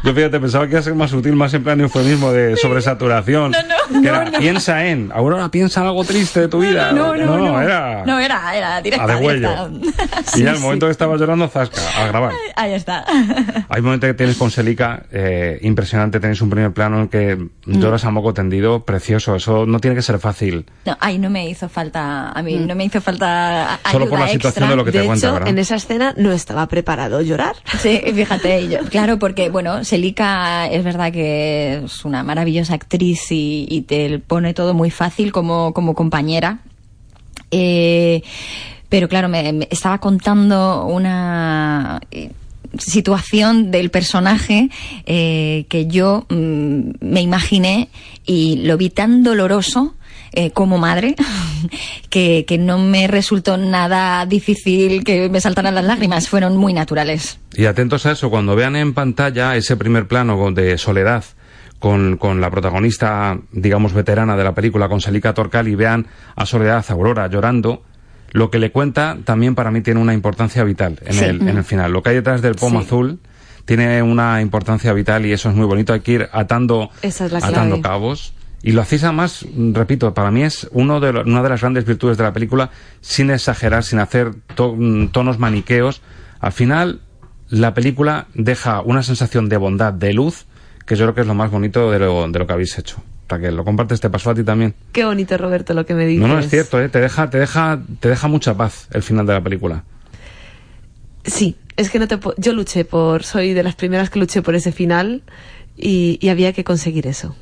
[0.03, 3.51] Yo fíjate, pensaba que iba a ser más sutil, más en plan eufemismo de sobresaturación.
[3.51, 4.01] No, no.
[4.01, 6.91] Que era, piensa en, Aurora, piensa en algo triste de tu vida.
[6.91, 7.61] No, no, no.
[7.61, 8.03] era...
[8.05, 9.03] No, era, era directa.
[9.03, 9.69] A de huello.
[10.35, 12.33] y ya el momento que estabas llorando, zasca, a grabar.
[12.55, 13.05] Ahí está.
[13.69, 17.35] Hay un momento que tienes con Selica, eh, impresionante, tenéis un primer plano en que
[17.35, 17.49] mm.
[17.65, 19.35] lloras a moco tendido, precioso.
[19.35, 20.65] Eso no tiene que ser fácil.
[20.85, 22.67] No, ahí no me hizo falta, a mí mm.
[22.67, 25.47] no me hizo falta Solo por la situación de lo que te de cuenta, hecho,
[25.47, 27.55] en esa escena no estaba preparado llorar.
[27.79, 33.83] Sí, fíjate, yo, claro, porque, bueno, Angélica es verdad que es una maravillosa actriz y,
[33.87, 36.59] te pone todo muy fácil como, como compañera.
[37.49, 38.21] Eh,
[38.87, 42.29] pero claro, me, me estaba contando una eh,
[42.77, 44.69] situación del personaje
[45.07, 47.89] eh, que yo mm, me imaginé
[48.27, 49.95] y lo vi tan doloroso
[50.31, 51.15] eh, como madre
[52.09, 57.39] que, que no me resultó nada difícil que me saltaran las lágrimas, fueron muy naturales.
[57.55, 61.23] Y atentos a eso, cuando vean en pantalla ese primer plano de soledad
[61.79, 66.45] con, con la protagonista, digamos, veterana de la película, con Salika Torcal, y vean a
[66.45, 67.83] Soledad Aurora llorando,
[68.31, 71.23] lo que le cuenta también para mí tiene una importancia vital en, Sí.
[71.25, 71.91] el, en el final.
[71.91, 72.85] Lo que hay detrás del pomo Sí.
[72.85, 73.19] azul
[73.65, 75.93] tiene una importancia vital y eso es muy bonito.
[75.93, 78.33] Hay que ir atando, es atando cabos.
[78.61, 81.85] Y lo hacéis además, repito, para mí es uno de lo- una de las grandes
[81.85, 84.77] virtudes de la película, sin exagerar, sin hacer to-
[85.11, 86.01] tonos maniqueos.
[86.41, 86.99] Al final,
[87.49, 90.45] la película deja una sensación de bondad, de luz,
[90.85, 93.01] que yo creo que es lo más bonito de lo, de lo que habéis hecho.
[93.29, 94.01] Raquel, ¿lo compartes?
[94.01, 94.73] ¿Te pasó a ti también?
[94.91, 96.19] Qué bonito, Roberto, lo que me dices.
[96.27, 96.89] No, no, es cierto, ¿eh?
[96.89, 99.83] te, deja, te, deja, te deja mucha paz el final de la película.
[101.23, 104.55] Sí, es que no te yo luché por, soy de las primeras que luché por
[104.55, 105.21] ese final
[105.77, 107.35] y, y había que conseguir eso.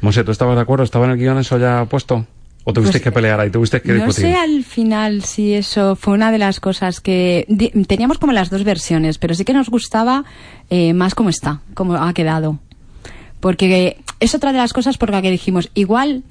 [0.00, 0.84] Monse, ¿tú estabas de acuerdo?
[0.84, 2.26] ¿Estaba en el guion eso ya puesto?
[2.64, 3.48] ¿O tuvisteis que pelear ahí?
[3.50, 4.32] ¿Tuvisteis que Pues No discutir?
[4.32, 7.46] sé al final si eso fue una de las cosas que
[7.86, 10.24] teníamos como las dos versiones, pero sí que nos gustaba
[10.68, 12.58] eh, más cómo está, cómo ha quedado.
[13.38, 16.22] Porque es otra de las cosas por la que dijimos, igual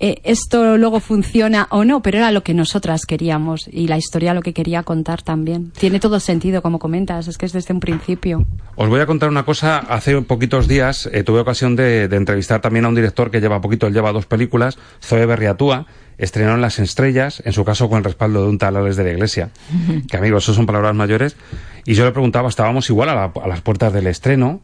[0.00, 4.34] eh, esto luego funciona o no, pero era lo que nosotras queríamos y la historia
[4.34, 5.72] lo que quería contar también.
[5.78, 8.44] Tiene todo sentido, como comentas, es que es desde un principio.
[8.76, 9.78] Os voy a contar una cosa.
[9.78, 13.60] Hace poquitos días eh, tuve ocasión de, de entrevistar también a un director que lleva
[13.60, 15.86] poquito, él lleva dos películas, Zoe Berriatúa.
[16.18, 19.04] Estrenó en Las Estrellas, en su caso con el respaldo de un tal Alex de
[19.04, 19.50] la Iglesia.
[20.08, 21.36] Que amigos, eso son palabras mayores.
[21.84, 24.60] Y yo le preguntaba, estábamos igual a, la- a las puertas del estreno.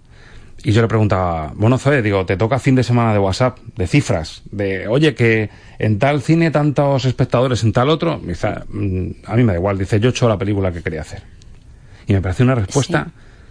[0.64, 3.86] Y yo le preguntaba, bueno, Zoe, digo, te toca fin de semana de WhatsApp, de
[3.86, 8.20] cifras, de, oye, que en tal cine tantos espectadores, en tal otro.
[8.24, 11.02] Dice, "Mm, a mí me da igual, dice, yo he hecho la película que quería
[11.02, 11.22] hacer.
[12.08, 13.08] Y me parece una respuesta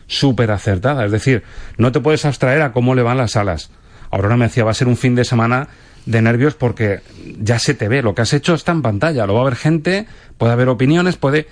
[0.08, 1.06] súper acertada.
[1.06, 1.44] Es decir,
[1.78, 3.70] no te puedes abstraer a cómo le van las alas.
[4.12, 5.68] Aurora me decía, va a ser un fin de semana
[6.06, 7.02] de nervios porque
[7.40, 8.02] ya se te ve.
[8.02, 9.26] Lo que has hecho está en pantalla.
[9.26, 11.48] Lo va a ver gente, puede haber opiniones, puede...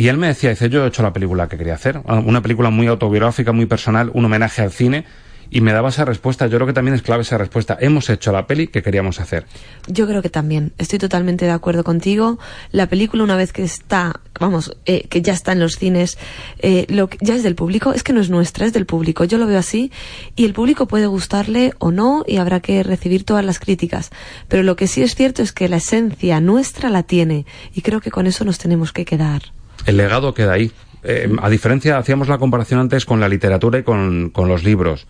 [0.00, 2.00] Y él me decía, dice, yo he hecho la película que quería hacer.
[2.06, 5.04] Una película muy autobiográfica, muy personal, un homenaje al cine.
[5.50, 6.46] Y me daba esa respuesta.
[6.46, 7.76] Yo creo que también es clave esa respuesta.
[7.78, 9.44] Hemos hecho la peli que queríamos hacer.
[9.88, 12.38] Yo creo que también, estoy totalmente de acuerdo contigo.
[12.72, 16.16] La película, una vez que está, vamos, eh, que ya está en los cines,
[16.60, 19.24] eh, lo que- ya es del público, es que no es nuestra, es del público.
[19.24, 19.92] Yo lo veo así
[20.34, 24.08] y el público puede gustarle o no y habrá que recibir todas las críticas.
[24.48, 27.44] Pero lo que sí es cierto es que la esencia nuestra la tiene
[27.74, 29.42] y creo que con eso nos tenemos que quedar.
[29.86, 30.72] El legado queda ahí.
[31.02, 35.06] Eh, a diferencia, hacíamos la comparación antes con la literatura y con, con los libros.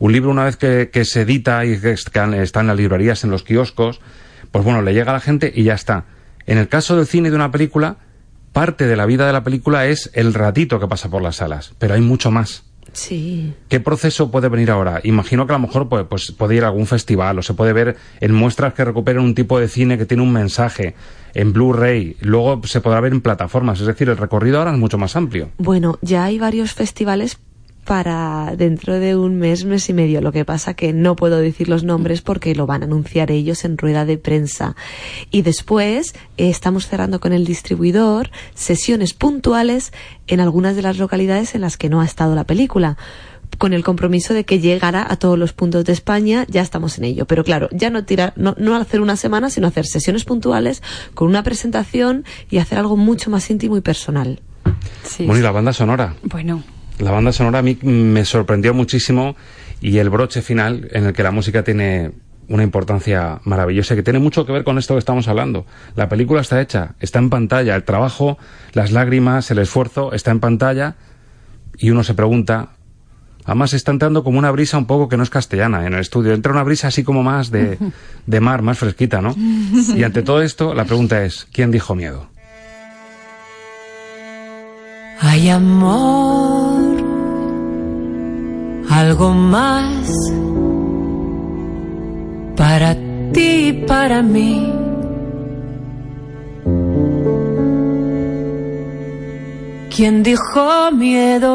[0.00, 3.30] Un libro, una vez que, se edita y que está está en las librerías, en
[3.30, 4.00] los kioscos,
[4.50, 6.06] pues bueno, le llega a la gente y ya está.
[6.46, 7.98] En el caso del cine y de una película,
[8.54, 11.74] parte de la vida de la película es el ratito que pasa por las salas,
[11.78, 12.64] pero hay mucho más.
[12.92, 13.54] Sí.
[13.68, 15.00] ¿Qué proceso puede venir ahora?
[15.04, 17.72] Imagino que a lo mejor pues, pues, puede ir a algún festival o se puede
[17.72, 20.94] ver en muestras que recuperen un tipo de cine que tiene un mensaje
[21.34, 22.16] en Blu-ray.
[22.20, 23.80] Luego se podrá ver en plataformas.
[23.80, 25.50] Es decir, el recorrido ahora es mucho más amplio.
[25.58, 27.38] Bueno, ya hay varios festivales
[27.90, 30.20] para dentro de un mes, mes y medio.
[30.20, 33.64] Lo que pasa que no puedo decir los nombres porque lo van a anunciar ellos
[33.64, 34.76] en rueda de prensa.
[35.32, 39.92] Y después eh, estamos cerrando con el distribuidor sesiones puntuales
[40.28, 42.96] en algunas de las localidades en las que no ha estado la película
[43.58, 47.02] con el compromiso de que llegará a todos los puntos de España, ya estamos en
[47.02, 47.26] ello.
[47.26, 50.80] Pero claro, ya no tirar, no, no hacer una semana, sino hacer sesiones puntuales
[51.14, 54.38] con una presentación y hacer algo mucho más íntimo y personal.
[55.18, 56.14] Bueno, y la banda sonora.
[56.22, 56.62] Bueno,
[57.00, 59.34] La banda sonora a mí me sorprendió muchísimo
[59.80, 62.12] y el broche final en el que la música tiene
[62.48, 65.64] una importancia maravillosa que tiene mucho que ver con esto que estamos hablando.
[65.96, 68.36] La película está hecha, está en pantalla, el trabajo,
[68.74, 70.96] las lágrimas, el esfuerzo está en pantalla
[71.78, 72.70] y uno se pregunta,
[73.44, 76.34] además está entrando como una brisa un poco que no es castellana en el estudio,
[76.34, 77.78] entra una brisa así como más de,
[78.26, 79.34] de mar, más fresquita, ¿no?
[79.96, 82.28] Y ante todo esto la pregunta es, ¿quién dijo miedo?
[85.22, 86.89] Hay amor,
[89.00, 90.12] algo más
[92.54, 92.94] para
[93.32, 94.70] ti y para mí.
[99.94, 101.54] ¿Quién dijo miedo?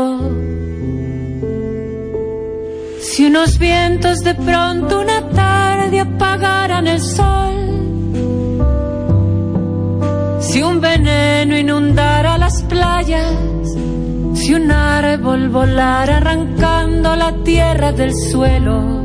[3.01, 7.55] Si unos vientos de pronto una tarde apagaran el sol,
[10.39, 13.35] si un veneno inundara las playas,
[14.45, 19.04] si un árbol árbol volar arrancando la tierra del suelo.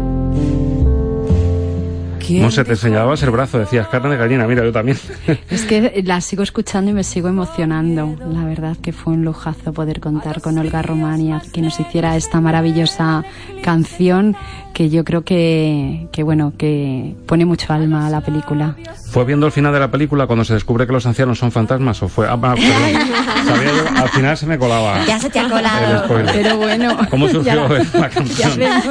[2.38, 4.98] Monse, te enseñabas el brazo, decías carne de gallina, mira, yo también.
[5.50, 8.14] Es que la sigo escuchando y me sigo emocionando.
[8.32, 12.40] La verdad que fue un lujazo poder contar con Olga Romania, que nos hiciera esta
[12.40, 13.24] maravillosa
[13.62, 14.36] canción
[14.74, 18.76] que yo creo que, que bueno, que pone mucho alma a la película.
[19.10, 22.00] ¿Fue viendo el final de la película cuando se descubre que los ancianos son fantasmas
[22.02, 22.28] o fue...
[22.28, 22.56] Ah, perdón.
[23.46, 25.04] Sabía yo, al final se me colaba.
[25.06, 26.04] Ya se te ha colado.
[26.32, 26.96] Pero bueno.
[27.10, 28.58] ¿Cómo surgió Ya- la canción?
[28.58, 28.82] ya.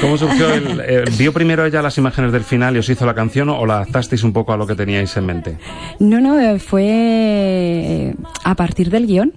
[0.00, 3.14] ¿Cómo surgió el, eh, ¿Vio primero ella las imágenes del final y os hizo la
[3.14, 5.58] canción o la adaptasteis un poco a lo que teníais en mente?
[5.98, 8.14] No, no, eh, fue eh,
[8.44, 9.32] a partir del guion.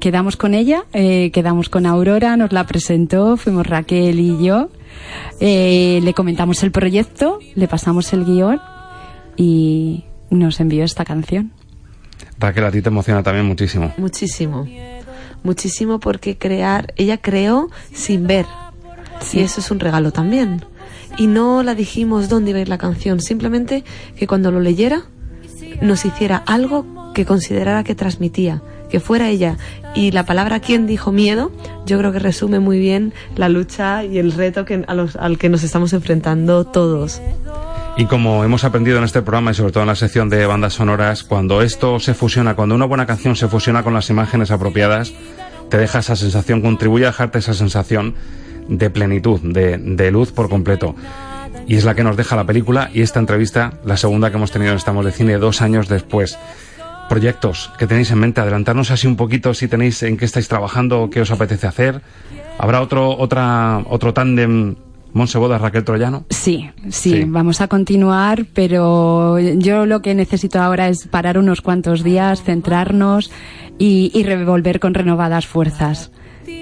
[0.00, 4.70] Quedamos con ella, eh, quedamos con Aurora, nos la presentó, fuimos Raquel y yo.
[5.40, 8.60] Eh, le comentamos el proyecto, le pasamos el guion
[9.36, 11.52] y nos envió esta canción.
[12.38, 13.92] Raquel, a ti te emociona también muchísimo.
[13.98, 14.66] Muchísimo.
[15.42, 18.46] Muchísimo porque crear, ella creó sin ver.
[19.32, 20.64] Y eso es un regalo también.
[21.18, 23.84] Y no la dijimos dónde iba a ir la canción, simplemente
[24.16, 25.02] que cuando lo leyera
[25.82, 29.56] nos hiciera algo que considerara que transmitía, que fuera ella.
[29.94, 31.50] Y la palabra quien dijo miedo,
[31.86, 35.36] yo creo que resume muy bien la lucha y el reto que, a los- al
[35.38, 37.20] que nos estamos enfrentando todos.
[37.96, 40.74] Y como hemos aprendido en este programa y sobre todo en la sección de bandas
[40.74, 45.12] sonoras, cuando esto se fusiona, cuando una buena canción se fusiona con las imágenes apropiadas,
[45.68, 48.14] te deja esa sensación, contribuye a dejarte esa sensación
[48.70, 50.94] de plenitud, de, de luz por completo.
[51.66, 54.50] Y es la que nos deja la película y esta entrevista, la segunda que hemos
[54.50, 56.38] tenido en Estamos de Cine dos años después.
[57.08, 61.10] Proyectos que tenéis en mente, adelantarnos así un poquito si tenéis en qué estáis trabajando,
[61.10, 62.00] qué os apetece hacer.
[62.58, 64.76] ¿Habrá otro, otra, otro tándem
[65.12, 66.24] Monse Bodas, Raquel Troyano?
[66.30, 72.04] Sí, sí, vamos a continuar, pero yo lo que necesito ahora es parar unos cuantos
[72.04, 73.32] días, centrarnos
[73.76, 76.12] y, y revolver con renovadas fuerzas.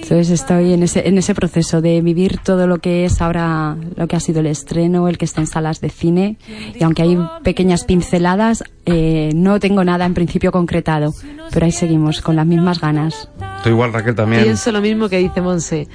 [0.02, 4.08] Entonces estoy en ese, en ese proceso de vivir todo lo que es ahora, lo
[4.08, 6.38] que ha sido el estreno, el que está en salas de cine.
[6.74, 11.12] Y aunque hay pequeñas pinceladas, eh, no tengo nada en principio concretado.
[11.52, 13.28] Pero ahí seguimos con las mismas ganas.
[13.62, 14.44] Tú igual, Raquel, también.
[14.44, 15.88] Pienso lo mismo que dice Monse.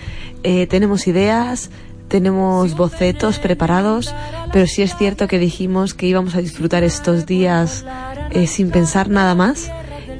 [0.43, 1.71] Eh, tenemos ideas,
[2.07, 4.13] tenemos bocetos preparados,
[4.51, 7.83] pero sí es cierto que dijimos que íbamos a disfrutar estos días
[8.29, 9.71] eh, sin pensar nada más.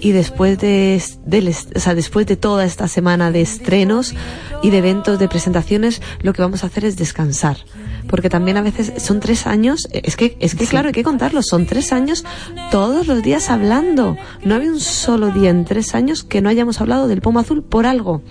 [0.04, 4.14] Y después de, del est- o sea, después de toda esta semana de estrenos
[4.62, 7.56] y de eventos, de presentaciones, lo que vamos a hacer es descansar.
[8.10, 11.04] Porque también a veces son tres años, eh, es que, es que claro, hay que
[11.06, 12.26] contarlo, son tres años
[12.70, 14.18] todos los días hablando.
[14.44, 17.64] No había un solo día en tres años que no hayamos hablado del pomo azul
[17.64, 18.22] por algo.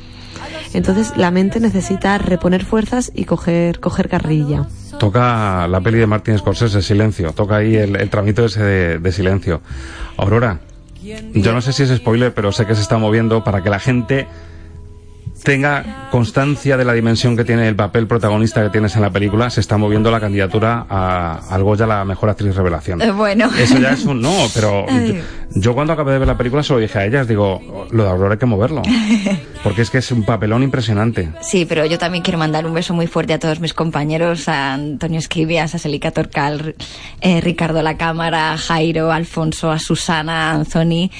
[0.74, 4.66] Entonces la mente necesita reponer fuerzas y coger, coger carrilla.
[4.98, 7.32] Toca la peli de Martin Scorsese, Silencio.
[7.32, 9.62] Toca ahí el, el tramito ese de, de Silencio.
[10.18, 10.60] Aurora,
[11.02, 13.78] yo no sé si es spoiler, pero sé que se está moviendo para que la
[13.78, 14.26] gente
[15.42, 19.50] tenga constancia de la dimensión que tiene el papel protagonista que tienes en la película.
[19.50, 23.02] Se está moviendo la candidatura a, al Goya la mejor actriz revelación.
[23.02, 23.50] Eh, bueno.
[23.58, 24.86] Eso ya es un no, pero
[25.54, 28.10] yo, cuando acabé de ver la película se lo dije a ellas, digo, lo de
[28.10, 28.82] Aurora hay que moverlo.
[29.62, 31.30] Porque es que es un papelón impresionante.
[31.40, 34.74] Sí, pero yo también quiero mandar un beso muy fuerte a todos mis compañeros, a
[34.74, 36.74] Antonio Esquivias, a Celica Torcal,
[37.20, 41.10] eh, Ricardo La Cámara, a Jairo, a Alfonso, a Susana, a Anthony,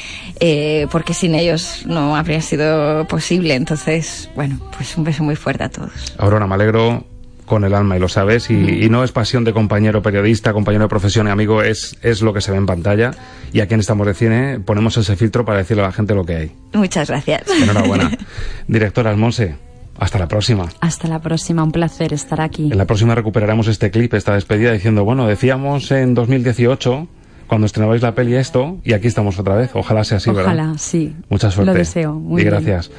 [0.40, 3.54] eh, porque sin ellos no habría sido posible.
[3.54, 6.14] Entonces, bueno, pues un beso muy fuerte a todos.
[6.18, 7.11] Aurora, me alegro
[7.46, 8.50] con el alma y lo sabes.
[8.50, 12.22] Y, y no es pasión de compañero periodista, compañero de profesión y amigo, es, es
[12.22, 13.12] lo que se ve en pantalla.
[13.52, 16.24] Y aquí en Estamos de Cine ponemos ese filtro para decirle a la gente lo
[16.24, 16.52] que hay.
[16.74, 17.42] Muchas gracias.
[17.50, 18.10] Enhorabuena.
[18.66, 19.56] Directora Almonse,
[19.98, 20.68] hasta la próxima.
[20.80, 22.70] Hasta la próxima, un placer estar aquí.
[22.72, 27.08] En la próxima recuperaremos este clip, esta despedida, diciendo, bueno, decíamos en 2018,
[27.46, 29.70] cuando estrenabais la peli esto, y aquí estamos otra vez.
[29.74, 30.54] Ojalá sea así, ¿verdad?
[30.54, 31.14] Ojalá, sí.
[31.28, 31.72] Mucha suerte.
[31.72, 32.14] Lo deseo.
[32.14, 32.54] Muy y bien.
[32.54, 32.90] gracias.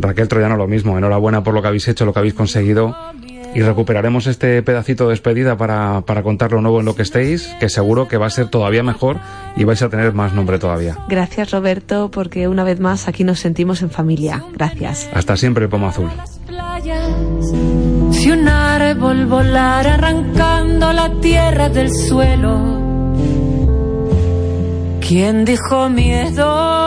[0.00, 0.98] Raquel Troyano, lo mismo.
[0.98, 2.96] Enhorabuena por lo que habéis hecho, lo que habéis conseguido.
[3.54, 7.54] Y recuperaremos este pedacito de despedida para, para contar lo nuevo en lo que estéis,
[7.58, 9.18] que seguro que va a ser todavía mejor
[9.56, 10.96] y vais a tener más nombre todavía.
[11.08, 14.44] Gracias Roberto, porque una vez más aquí nos sentimos en familia.
[14.52, 15.08] Gracias.
[15.12, 16.10] Hasta siempre, Pomo Azul.
[18.12, 22.80] Si un árbol volara arrancando la tierra del suelo,
[25.00, 26.79] ¿quién dijo miedo?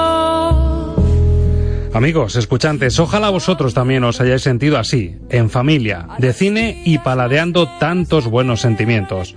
[1.94, 7.70] Amigos, escuchantes, ojalá vosotros también os hayáis sentido así, en familia, de cine y paladeando
[7.80, 9.36] tantos buenos sentimientos.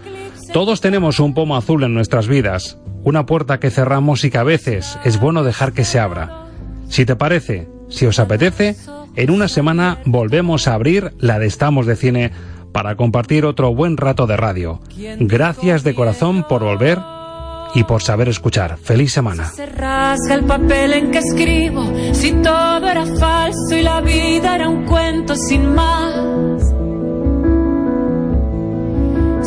[0.54, 4.42] Todos tenemos un pomo azul en nuestras vidas, una puerta que cerramos y que a
[4.42, 6.46] veces es bueno dejar que se abra.
[6.88, 8.74] Si te parece, si os apetece,
[9.16, 12.32] en una semana volvemos a abrir la de Estamos de Cine
[12.72, 14.80] para compartir otro buen rato de radio.
[15.18, 16.98] Gracias de corazón por volver
[17.74, 18.78] y por saber escuchar.
[18.78, 19.50] Feliz semana.
[19.50, 24.68] Se rasga el papel en que escribo, si todo era falso y la vida era
[24.68, 26.62] un cuento sin más.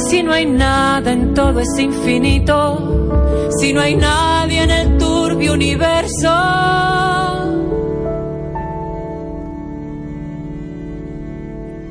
[0.09, 5.53] Si no hay nada en todo ese infinito, si no hay nadie en el turbio
[5.53, 6.29] universo.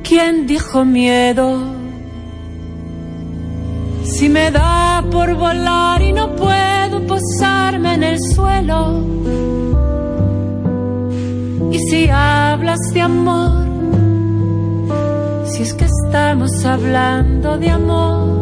[0.03, 1.78] ¿Quién dijo miedo?
[4.11, 9.03] Si me da por volar y no puedo posarme en el suelo.
[11.71, 13.65] Y si hablas de amor,
[15.45, 18.39] si es que estamos hablando de amor.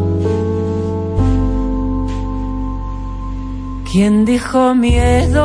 [3.90, 5.44] ¿Quién dijo miedo?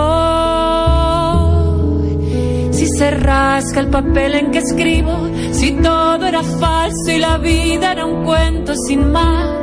[2.71, 7.91] Si se rasca el papel en que escribo, si todo era falso y la vida
[7.91, 9.62] era un cuento sin más.